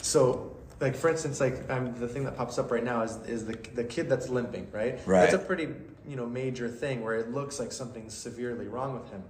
[0.02, 0.53] So,
[0.84, 3.58] like for instance, like um, the thing that pops up right now is is the
[3.74, 5.00] the kid that's limping, right?
[5.06, 5.22] Right.
[5.22, 5.70] That's a pretty
[6.08, 9.24] you know major thing where it looks like something's severely wrong with him,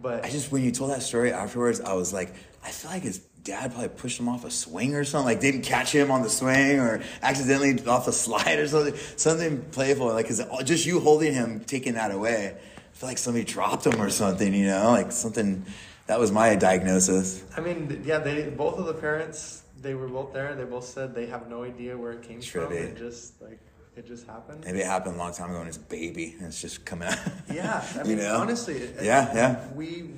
[0.00, 2.34] but I just when you told that story afterwards, I was like,
[2.64, 5.26] I feel like his dad probably pushed him off a swing or something.
[5.26, 8.94] Like didn't catch him on the swing or accidentally off a slide or something.
[9.16, 10.06] Something playful.
[10.06, 12.56] Like cause just you holding him, taking that away.
[12.56, 14.54] I feel like somebody dropped him or something.
[14.54, 15.66] You know, like something.
[16.06, 17.42] That was my diagnosis.
[17.56, 20.54] I mean, yeah, they both of the parents they were both there.
[20.56, 22.72] They both said they have no idea where it came from.
[22.72, 23.60] It just like
[23.96, 24.64] it just happened.
[24.64, 27.18] Maybe it happened a long time ago and it's baby and it's just coming out.
[27.52, 28.38] Yeah, I You mean, know?
[28.40, 29.72] honestly, it- Yeah, yeah.
[29.74, 30.10] We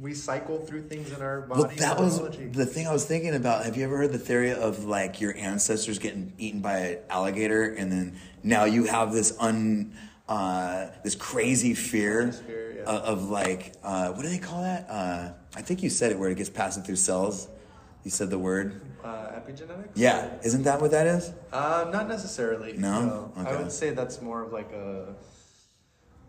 [0.00, 1.62] we cycle through things in our body.
[1.62, 3.64] Well, that was the thing I was thinking about.
[3.64, 7.64] Have you ever heard the theory of like your ancestors getting eaten by an alligator,
[7.74, 9.96] and then now you have this un,
[10.28, 12.82] uh, this crazy fear, Fear, yeah.
[12.82, 14.86] of, of like, uh, what do they call that?
[14.90, 17.48] Uh, I think you said it where it gets passing through cells.
[18.06, 18.80] You said the word.
[19.02, 19.88] uh, epigenetics.
[19.96, 21.32] Yeah, isn't that what that is?
[21.52, 22.74] Uh, not necessarily.
[22.74, 23.32] No?
[23.34, 23.56] I Okay.
[23.56, 25.12] would say that's more of like a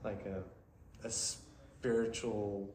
[0.03, 0.41] like a
[1.05, 2.73] a spiritual.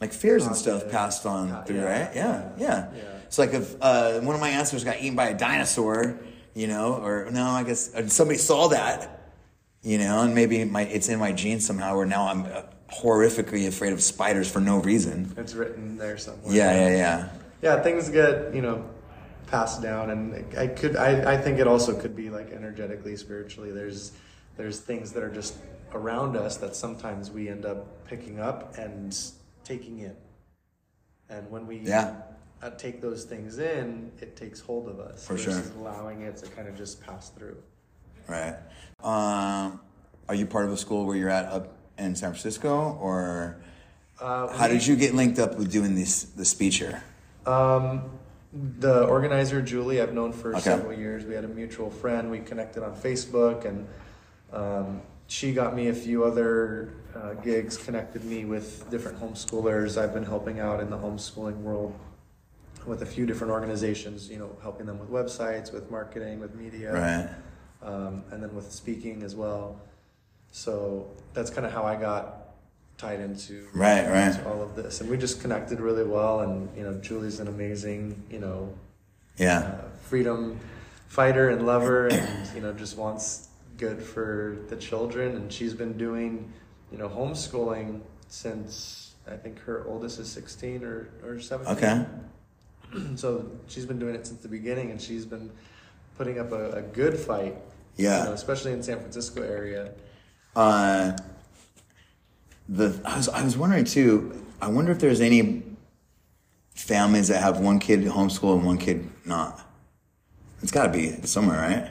[0.00, 2.16] Like fears and stuff passed on through, yeah, right?
[2.16, 2.88] Yeah, yeah.
[2.96, 3.02] yeah.
[3.28, 6.18] It's like if uh, one of my ancestors got eaten by a dinosaur,
[6.52, 9.22] you know, or no, I guess somebody saw that,
[9.82, 11.96] you know, and maybe my it's in my genes somehow.
[11.96, 12.62] Where now I'm uh,
[12.92, 15.32] horrifically afraid of spiders for no reason.
[15.36, 16.52] It's written there somewhere.
[16.52, 17.28] Yeah, yeah, yeah.
[17.62, 18.84] Yeah, things get you know
[19.46, 23.70] passed down, and I could I, I think it also could be like energetically, spiritually.
[23.70, 24.12] There's
[24.56, 25.54] there's things that are just
[25.94, 29.16] around us that sometimes we end up picking up and
[29.64, 30.16] taking in,
[31.30, 32.16] and when we Yeah.
[32.62, 35.62] uh, take those things in, it takes hold of us For sure.
[35.78, 37.56] allowing it to kind of just pass through.
[38.28, 38.56] Right.
[39.02, 39.80] Um,
[40.28, 43.60] are you part of a school where you're at up in San Francisco, or
[44.20, 47.02] Uh, how we- did you get linked up with doing this the speech here?
[47.46, 48.10] Um,
[48.52, 50.60] the organizer Julie, I've known for Okay.
[50.60, 51.24] several years.
[51.24, 52.30] We had a mutual friend.
[52.30, 53.86] We connected on Facebook, and
[54.52, 57.76] um, she got me a few other uh, gigs.
[57.78, 60.00] Connected me with different homeschoolers.
[60.00, 61.98] I've been helping out in the homeschooling world
[62.86, 64.28] with a few different organizations.
[64.28, 67.28] You know, helping them with websites, with marketing, with media, Right.
[67.90, 69.80] um, and then with speaking as well.
[70.50, 72.41] So that's kind of how I got
[72.98, 74.28] tied into Right, right.
[74.28, 76.40] into all of this, and we just connected really well.
[76.40, 78.72] And you know, Julie's an amazing, you know,
[79.36, 79.58] Yeah.
[79.58, 80.60] uh, freedom
[81.08, 85.34] fighter and lover, and you know, just wants good for the children.
[85.36, 86.52] And she's been doing,
[86.90, 91.76] you know, homeschooling since I think her oldest is sixteen or or seventeen.
[91.76, 92.04] Okay.
[93.16, 95.50] So she's been doing it since the beginning, and she's been
[96.18, 97.56] putting up a, a good fight.
[97.96, 98.18] Yeah.
[98.20, 99.92] you know, especially in San Francisco area.
[100.54, 101.12] Uh,
[102.68, 104.44] the I was I was wondering too.
[104.60, 105.62] I wonder if there's any
[106.74, 109.60] families that have one kid homeschool and one kid not.
[110.62, 111.90] It's got to be somewhere, right?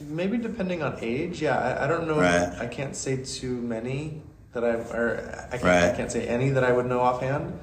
[0.00, 1.58] Maybe depending on age, yeah.
[1.58, 2.20] I, I don't know.
[2.20, 2.52] Right.
[2.60, 4.22] I can't say too many
[4.52, 5.84] that I or I can't, Right.
[5.92, 7.58] I can't say any that I would know offhand.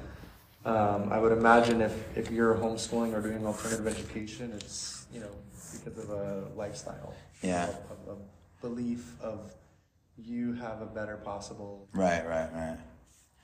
[0.64, 5.30] Um, I would imagine if if you're homeschooling or doing alternative education, it's you know
[5.84, 7.68] because of a lifestyle, Yeah.
[7.68, 9.52] of, of a belief of
[10.18, 12.78] you have a better possible Right, right, right.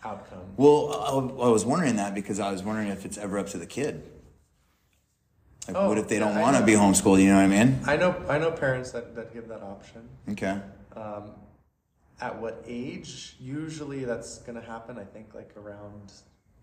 [0.05, 0.45] outcome.
[0.57, 0.93] Well,
[1.41, 3.67] I, I was wondering that because I was wondering if it's ever up to the
[3.67, 4.03] kid.
[5.69, 7.21] Like, Oh, what if they yeah, don't want to be homeschooled?
[7.23, 7.81] You know what I mean?
[7.87, 10.09] I know I know parents that, that give that option.
[10.31, 10.59] Okay.
[10.97, 11.33] Um,
[12.21, 13.37] at what age?
[13.41, 14.99] Usually that's going to happen.
[14.99, 16.13] I think like around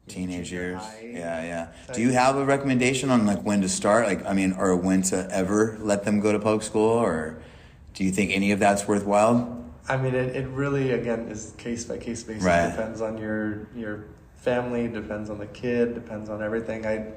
[0.08, 0.82] Teenage years.
[1.04, 1.72] Yeah, yeah.
[1.88, 1.96] type.
[1.96, 4.08] Do you have a recommendation on like when to start?
[4.08, 7.42] Like, I mean, or when to ever let them go to public school, or
[7.94, 9.56] do you think any of that's worthwhile?
[9.88, 12.44] I mean, it, it really again is case by case basis.
[12.44, 12.70] Right.
[12.70, 14.06] Depends on your your
[14.36, 14.88] family.
[14.88, 15.94] Depends on the kid.
[15.96, 16.86] Depends on everything.
[16.86, 17.14] I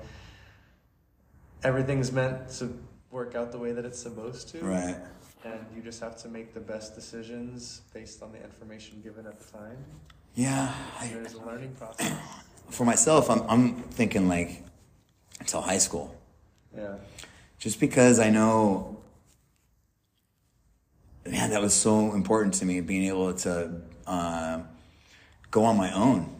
[1.64, 2.78] everything's meant to
[3.10, 4.58] work out the way that it's supposed to.
[4.58, 4.96] Right.
[5.44, 9.38] And you just have to make the best decisions based on the information given at
[9.38, 9.76] the time.
[10.34, 10.72] Yeah.
[10.98, 12.12] I, There's a learning process.
[12.70, 14.64] for myself, I'm I'm thinking like
[15.40, 16.16] until high school.
[16.74, 16.94] Yeah.
[17.58, 19.01] just because I know
[21.26, 24.60] man, that was so important to me, being able to uh,
[25.50, 26.36] go on my own.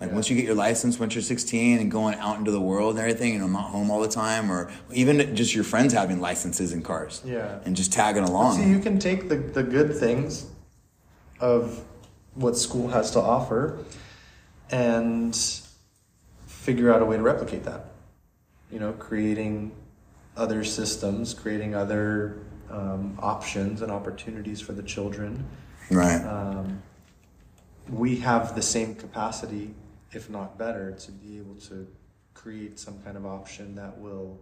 [0.00, 0.14] Like Yeah.
[0.14, 3.00] once you get your license, once you're 16 and going out into the world and
[3.00, 6.72] everything, and I'm not home all the time, or even just your friends having licenses
[6.72, 7.20] and cars.
[7.24, 7.58] Yeah.
[7.64, 8.56] And just tagging along.
[8.58, 10.46] See, you can take the, the good things
[11.40, 11.84] of
[12.34, 13.78] what school has to offer
[14.70, 15.34] and
[16.46, 17.86] figure out a way to replicate that.
[18.70, 19.72] You know, creating
[20.36, 22.38] other systems, creating other
[22.70, 25.46] um, options and opportunities for the children.
[25.90, 26.20] right.
[26.24, 26.82] Um,
[27.88, 29.74] we have the same capacity,
[30.12, 31.86] if not better, to be able to
[32.34, 34.38] create some kind of option that will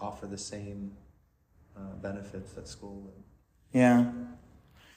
[0.00, 0.92] offer the same
[1.76, 3.22] uh, benefits that school would.
[3.72, 4.10] Yeah.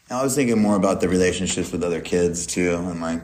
[0.10, 3.22] I was thinking more about the relationships with other kids too, and like,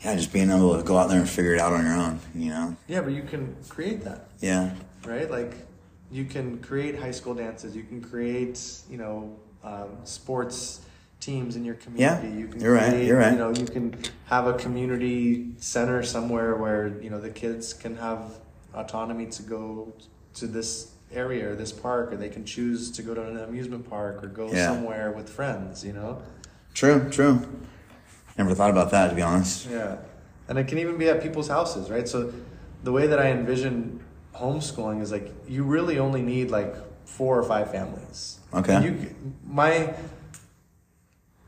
[0.00, 2.20] yeah, just being able to go out there and figure it out on your own,
[2.34, 2.76] you know?
[2.88, 4.72] Yeah, but you can create that, Yeah.
[5.04, 5.30] right?
[5.30, 5.54] Like,
[6.10, 7.74] you can create high school dances.
[7.74, 10.80] You can create, you know, um, sports
[11.20, 12.28] teams in your community.
[12.28, 13.32] Yeah, you can you're right, you're right.
[13.32, 13.96] You know, you can
[14.26, 18.38] have a community center somewhere where you know the kids can have
[18.74, 19.92] autonomy to go
[20.34, 23.88] to this area or this park, or they can choose to go to an amusement
[23.88, 24.66] park or go Yeah.
[24.66, 25.84] somewhere with friends.
[25.84, 26.22] You know.
[26.74, 27.40] True, true.
[28.36, 29.66] Never thought about that, to be honest.
[29.70, 29.96] Yeah,
[30.48, 32.06] and it can even be at people's houses, right?
[32.06, 32.32] So
[32.84, 34.00] the way that I envision
[34.36, 36.74] homeschooling is like you really only need like
[37.06, 38.38] four or five families.
[38.52, 38.82] Okay.
[38.82, 39.14] You
[39.44, 39.94] my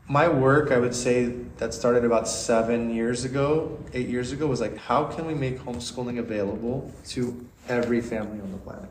[0.07, 1.25] my work, I would say
[1.57, 5.59] that started about seven years ago, eight years ago, was like how can we make
[5.59, 8.89] homeschooling available to every family on the planet?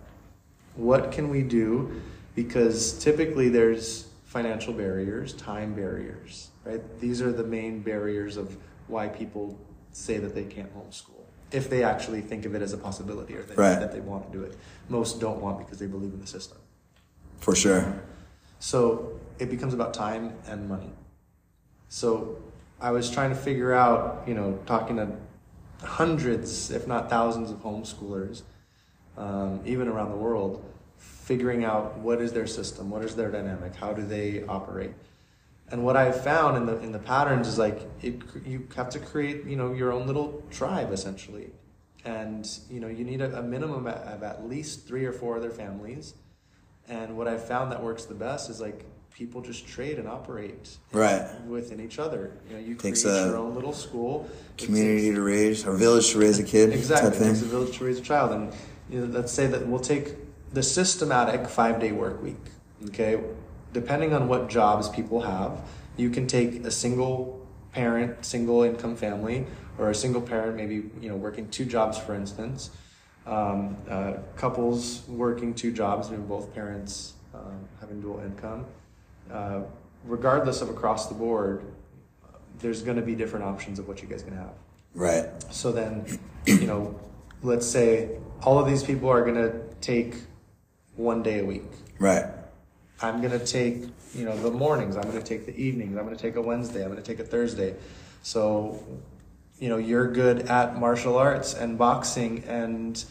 [0.76, 2.00] What can we do?
[2.36, 6.80] Because typically there's financial barriers, time barriers, right?
[7.00, 9.58] These are the main barriers of why people
[9.90, 11.17] say that they can't homeschool.
[11.50, 13.78] If they actually think of it as a possibility or they, Right.
[13.78, 14.56] that they want to do it.
[14.88, 16.58] Most don't want because they believe in the system.
[17.40, 18.00] For sure.
[18.58, 20.92] So it becomes about time and money.
[21.88, 22.36] So
[22.80, 25.08] I was trying to figure out, you know, talking to
[25.82, 28.42] hundreds, if not thousands, of homeschoolers,
[29.16, 30.64] um, even around the world,
[30.96, 34.92] figuring out what is their system, what is their dynamic, how do they operate.
[35.70, 38.98] And what I've found in the in the patterns is like it, you have to
[38.98, 41.50] create, you know, your own little tribe essentially,
[42.04, 45.50] and you know you need a, a minimum of, at least three or four other
[45.50, 46.14] families.
[46.88, 50.78] And what I've found that works the best is like people just trade and operate
[50.92, 51.28] Right.
[51.46, 52.32] within each other.
[52.48, 54.30] You know, you Takes create a your own little school.
[54.56, 56.72] Community to raise, or village to raise a kid.
[56.72, 57.10] Exactly.
[57.10, 58.32] Type It takes a village to raise a child.
[58.32, 58.52] And
[58.88, 60.14] you know, let's say that we'll take
[60.54, 62.36] the systematic five day work week.
[62.86, 63.20] Okay.
[63.78, 65.62] Depending on what jobs people have,
[65.96, 69.46] you can take a single parent, single income family,
[69.78, 72.70] or a single parent, maybe you know, working two jobs, for instance.
[73.24, 78.66] Um, uh, couples working two jobs, maybe both parents um, having dual income.
[79.30, 79.60] Uh,
[80.04, 81.62] regardless of across the board,
[82.58, 84.54] there's going to be different options of what you guys can have.
[84.92, 85.28] Right.
[85.52, 86.04] So then,
[86.46, 86.98] you know,
[87.42, 90.16] let's say all of these people are going to take
[90.96, 91.70] one day a week.
[92.00, 92.24] Right.
[93.00, 93.84] I'm going to take,
[94.14, 94.96] you know, the mornings.
[94.96, 95.96] I'm going to take the evenings.
[95.96, 96.82] I'm going to take a Wednesday.
[96.82, 97.74] I'm going to take a Thursday.
[98.22, 98.82] So,
[99.58, 103.02] you know, you're good at martial arts and boxing and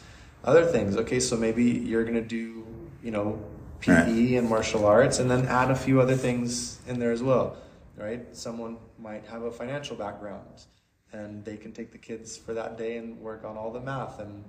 [0.44, 0.98] other things.
[0.98, 2.66] Okay, so maybe you're going to do,
[3.04, 3.42] you know,
[3.80, 4.08] PE Right.
[4.40, 7.56] and martial arts and then add a few other things in there as well,
[7.96, 8.36] right?
[8.36, 10.66] Someone might have a financial background
[11.14, 14.20] and they can take the kids for that day and work on all the math
[14.20, 14.44] and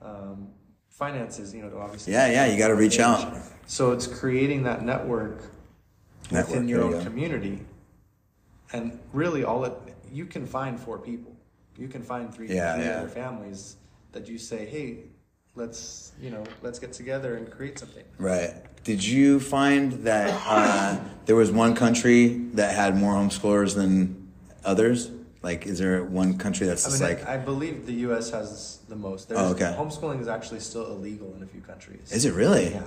[0.00, 0.48] um,
[0.88, 2.12] finances, you know, to obviously.
[2.12, 3.34] Yeah, yeah, you gotta reach out.
[3.66, 5.42] So it's creating that network
[6.30, 7.60] Network, within your you own community.
[8.72, 9.72] And really, all it
[10.12, 11.32] you can find four people.
[11.76, 12.98] You can find three, Yeah, three yeah.
[12.98, 13.76] other families
[14.12, 14.98] that you say, hey,
[15.54, 18.04] let's you know, let's get together and create something.
[18.18, 18.54] Right.
[18.84, 24.30] Did you find that uh, there was one country that had more homeschoolers than
[24.64, 25.10] others?
[25.42, 28.30] Like, is there one country that's I just mean, like, I believe the U.S.
[28.30, 29.28] has the most.
[29.28, 29.74] There's, Oh, okay.
[29.78, 32.10] Homeschooling is actually still illegal in a few countries.
[32.12, 32.82] is it really Yeah.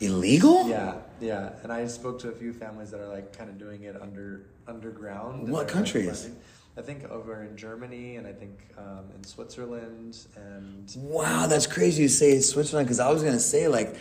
[0.00, 0.68] Illegal?
[0.68, 3.82] Yeah, yeah, and I spoke to a few families that are like kind of doing
[3.84, 5.42] it under underground.
[5.42, 6.30] What they're, like, countries?
[6.76, 12.02] I think over in Germany, and I think um, in Switzerland, and Wow, that's crazy
[12.02, 13.96] you say Switzerland because I was gonna say like,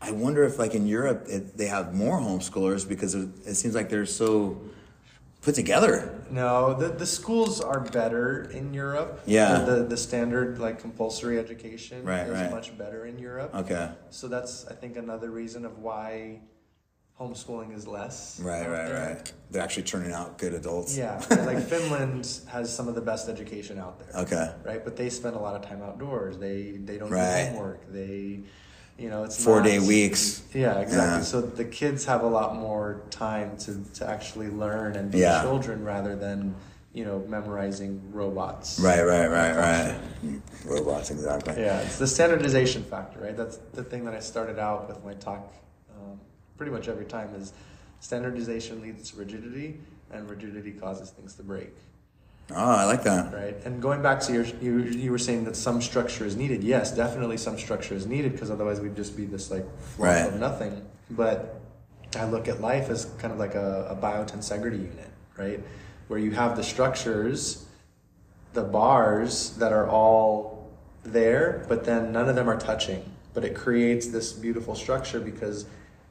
[0.00, 3.74] I wonder if like in Europe it, they have more homeschoolers because it, it seems
[3.74, 4.60] like they're so
[5.42, 6.14] put together.
[6.30, 9.20] no, the the schools are better in Europe.
[9.26, 9.60] Yeah.
[9.64, 12.50] the the, standard like compulsory education Right, is right.
[12.50, 13.54] much better in Europe.
[13.54, 13.90] Okay.
[14.10, 16.40] So that's I think another reason of why
[17.20, 18.40] homeschooling is less.
[18.40, 19.14] Right, right, there.
[19.16, 19.32] right.
[19.50, 20.96] They're actually turning out good adults.
[20.96, 24.22] Yeah, like Finland has some of the best education out there.
[24.22, 24.52] Okay.
[24.64, 24.82] right?
[24.84, 26.38] But they spend a lot of time outdoors.
[26.38, 27.44] They they don't Right.
[27.50, 27.92] do homework.
[27.92, 28.40] They,
[29.00, 30.42] You know, it's Four not- day weeks.
[30.52, 31.18] Yeah, exactly.
[31.18, 31.22] Yeah.
[31.22, 35.40] So the kids have a lot more time to, to actually learn and be Yeah.
[35.40, 36.54] children rather than
[36.92, 38.78] you know memorizing robots.
[38.78, 39.96] Right, right, right, right.
[40.66, 41.54] Robots, exactly.
[41.56, 43.36] Yeah, it's the standardization factor, right?
[43.36, 45.50] That's the thing that I started out with my talk
[45.96, 46.20] um,
[46.58, 47.54] pretty much every time is
[48.00, 49.80] standardization leads to rigidity,
[50.12, 51.74] and rigidity causes things to break,
[52.52, 53.32] Oh, I like that.
[53.32, 53.56] right?
[53.64, 56.64] And going back to your, you, you were saying that some structure is needed.
[56.64, 60.26] Yes, definitely some structure is needed because otherwise we'd just be this like flop Right.
[60.28, 60.84] of nothing.
[61.10, 61.60] But
[62.16, 65.60] I look at life as kind of like a, a biotensegrity unit, right?
[66.08, 67.66] Where you have the structures,
[68.52, 70.72] the bars that are all
[71.04, 73.04] there, but then none of them are touching.
[73.32, 75.66] But it creates this beautiful structure because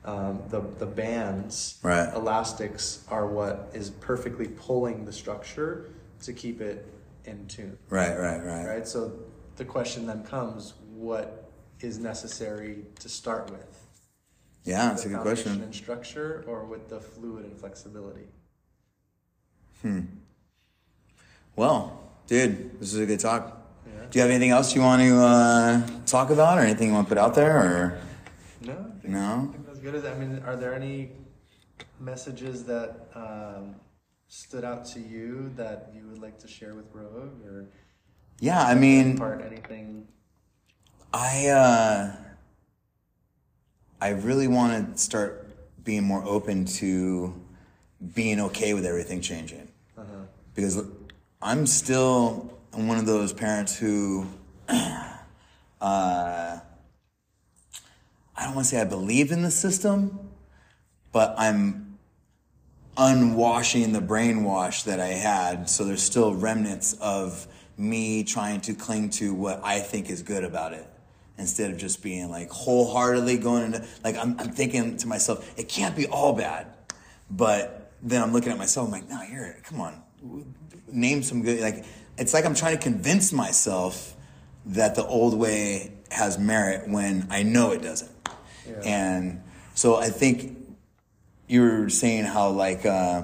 [0.06, 2.10] um, the the bands, Right.
[2.14, 5.90] elastics, are what is perfectly pulling the structure
[6.24, 6.86] to keep it
[7.26, 7.78] in tune.
[7.90, 8.66] Right, right, right.
[8.66, 8.88] Right.
[8.88, 9.14] So
[9.56, 11.52] the question then comes: What
[11.82, 13.88] is necessary to start with?
[14.66, 15.62] Yeah, that's a good question.
[15.64, 18.28] and structure, or with the fluid and flexibility?
[19.82, 20.02] Hmm.
[21.56, 23.58] Well, dude, this is a good talk.
[23.86, 24.06] Yeah.
[24.10, 27.08] Do you have anything else you want to uh, talk about, or anything you want
[27.08, 28.02] to put out there, or
[28.62, 28.74] No.
[28.74, 29.48] I think no?
[29.50, 30.06] I think that's good.
[30.06, 31.12] I mean, are there any
[32.00, 33.76] messages that um,
[34.30, 37.68] stood out to you that you would like to share with Rogue, or
[38.40, 40.08] Yeah, I mean, part anything?
[41.14, 42.16] I uh,
[44.00, 45.48] I really want to start
[45.84, 47.34] being more open to
[48.14, 49.68] being okay with everything changing
[49.98, 50.06] Uh-huh.
[50.56, 50.82] because
[51.42, 54.28] I'm still one of those parents who
[54.70, 55.10] uh,
[55.82, 56.62] I
[58.38, 60.30] don't want to say I believe in the system,
[61.12, 61.89] but I'm
[63.00, 65.70] unwashing the brainwash that I had.
[65.70, 67.48] So there's still remnants of
[67.78, 70.86] me trying to cling to what I think is good about it
[71.38, 75.70] instead of just being like wholeheartedly going into like I'm, I'm thinking to myself, it
[75.70, 76.68] can't be all bad.
[77.32, 80.04] But then I'm looking at myself, I'm like, no, you're come on,
[80.92, 81.86] name some good like
[82.18, 84.14] it's like I'm trying to convince myself
[84.66, 88.12] that the old way has merit when I know it doesn't.
[88.68, 88.82] Yeah.
[88.84, 89.44] And
[89.74, 90.59] so I think
[91.50, 93.24] you were saying how like uh,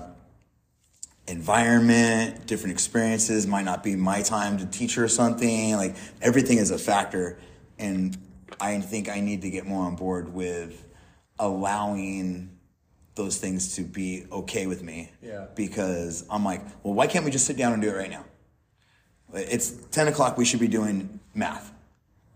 [1.27, 5.75] environment, different experiences might not be my time to teach her something.
[5.75, 7.37] Like everything is a factor,
[7.79, 8.17] and
[8.59, 10.85] I think I need to get more on board with
[11.39, 12.51] allowing
[13.13, 15.11] those things to be okay with me.
[15.21, 15.45] Yeah.
[15.55, 18.25] Because I'm like, well, why can't we just sit down and do it right now?
[19.33, 20.37] It's ten o'clock.
[20.37, 21.71] We should be doing math.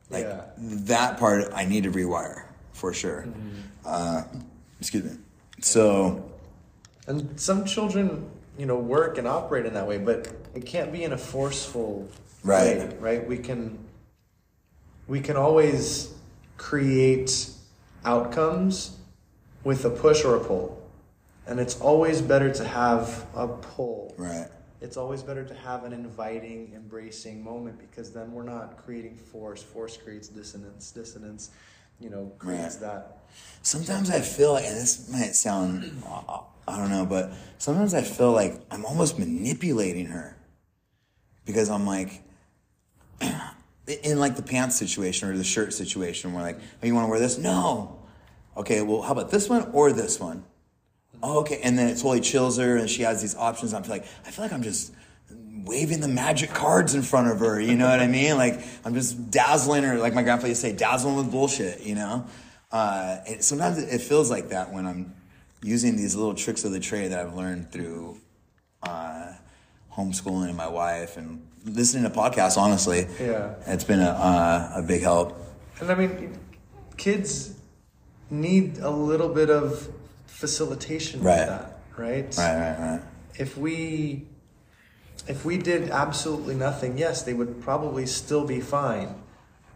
[0.09, 0.45] Like Yeah.
[0.57, 3.23] that part, I need to rewire for sure.
[3.27, 3.59] Mm-hmm.
[3.85, 4.23] Uh,
[4.79, 5.17] excuse me.
[5.62, 6.26] So
[7.07, 11.03] And some children, you know, work and operate in that way, but it can't be
[11.03, 12.07] in a forceful
[12.43, 12.78] Right.
[12.78, 13.28] way, right?
[13.28, 13.80] We can
[15.07, 16.14] we can always
[16.57, 17.49] create
[18.05, 18.97] outcomes
[19.64, 20.80] with a push or a pull.
[21.47, 24.14] And it's always better to have a pull.
[24.18, 24.47] right,
[24.82, 29.64] It's always better to have an inviting, embracing moment because then we're not creating force.
[29.64, 30.91] Force creates dissonance.
[30.91, 31.49] Dissonance,
[32.00, 32.82] you know, creates Right.
[32.82, 33.16] that.
[33.62, 36.02] sometimes I feel like, and this might sound,
[36.68, 40.38] I don't know, but sometimes I feel like I'm almost manipulating her
[41.45, 42.24] because I'm like,
[44.04, 47.09] in like the pants situation or the shirt situation, where like, oh, you want to
[47.09, 47.38] wear this?
[47.38, 48.00] No.
[48.55, 50.43] Okay, well, how about this one or this one?
[51.21, 53.74] Oh, okay, and then it totally chills her, and she has these options.
[53.74, 54.93] I'm like, I feel like I'm just
[55.70, 57.59] waving the magic cards in front of her.
[57.62, 58.36] You know what I mean?
[58.37, 61.82] Like I'm just dazzling her, like my grandpa used to say, dazzling with bullshit.
[61.83, 62.25] You know?
[62.71, 65.13] Uh, sometimes it feels like that when I'm
[65.62, 68.17] using these little tricks of the trade that I've learned through
[68.83, 69.33] uh,
[69.93, 72.58] homeschooling and my wife and listening to podcasts.
[72.58, 73.54] Honestly, Yeah.
[73.67, 75.37] it's been a uh, a big help.
[75.79, 76.37] And I mean,
[76.97, 77.54] kids
[78.29, 79.89] need a little bit of
[80.28, 81.39] facilitation Right.
[81.39, 82.37] with that, right?
[82.37, 83.01] Right, right, right.
[83.37, 84.28] If we
[85.30, 89.14] if we did absolutely nothing, yes, they would probably still be fine.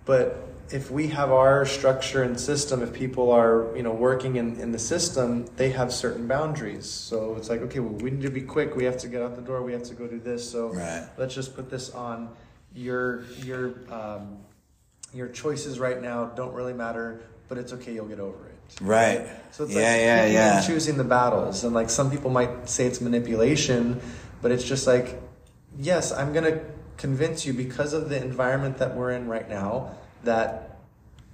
[0.03, 4.59] But if we have our structure and system, if people are, you know, working in,
[4.59, 6.89] in the system, they have certain boundaries.
[6.89, 8.75] So it's like, okay, well, we need to be quick.
[8.75, 9.61] We have to get out the door.
[9.61, 10.49] We have to go do this.
[10.49, 11.07] So Right.
[11.17, 12.29] let's just put this on.
[12.75, 14.39] Your your um,
[15.13, 17.93] your choices right now don't really matter, but it's okay.
[17.93, 18.81] You'll get over it.
[18.81, 19.27] Right.
[19.51, 20.61] So it's yeah, like yeah, yeah.
[20.61, 21.63] choosing the battles.
[21.63, 24.01] And like some people might say it's manipulation,
[24.41, 25.21] but it's just like,
[25.77, 26.61] yes, I'm gonna
[26.97, 30.77] convince you because of the environment that we're in right now that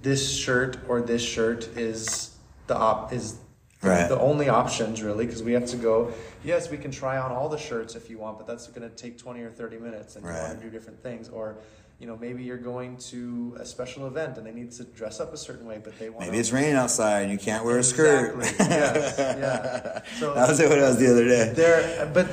[0.02, 2.36] this shirt or this shirt is
[2.66, 3.36] the op is
[3.82, 4.08] Right.
[4.10, 6.12] the only options really because we have to go
[6.44, 8.94] yes we can try on all the shirts if you want but that's going to
[8.94, 11.56] take 20 or 30 minutes and you want to do different things or
[11.98, 15.32] you know maybe you're going to a special event and they need to dress up
[15.32, 17.82] a certain way but they want Maybe it's raining outside and you can't wear a
[17.82, 18.34] skirt.
[18.36, 18.66] Exactly.
[18.68, 20.02] yes, yeah.
[20.18, 21.52] So that was what it was the other day.
[21.54, 22.28] there, but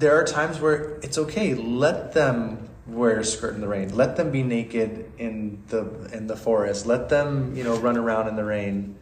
[0.00, 1.54] there are times where it's okay.
[1.54, 3.94] Let them wear a skirt in the rain.
[3.94, 6.86] Let them be naked in the in the forest.
[6.86, 8.96] Let them, you know, run around in the rain.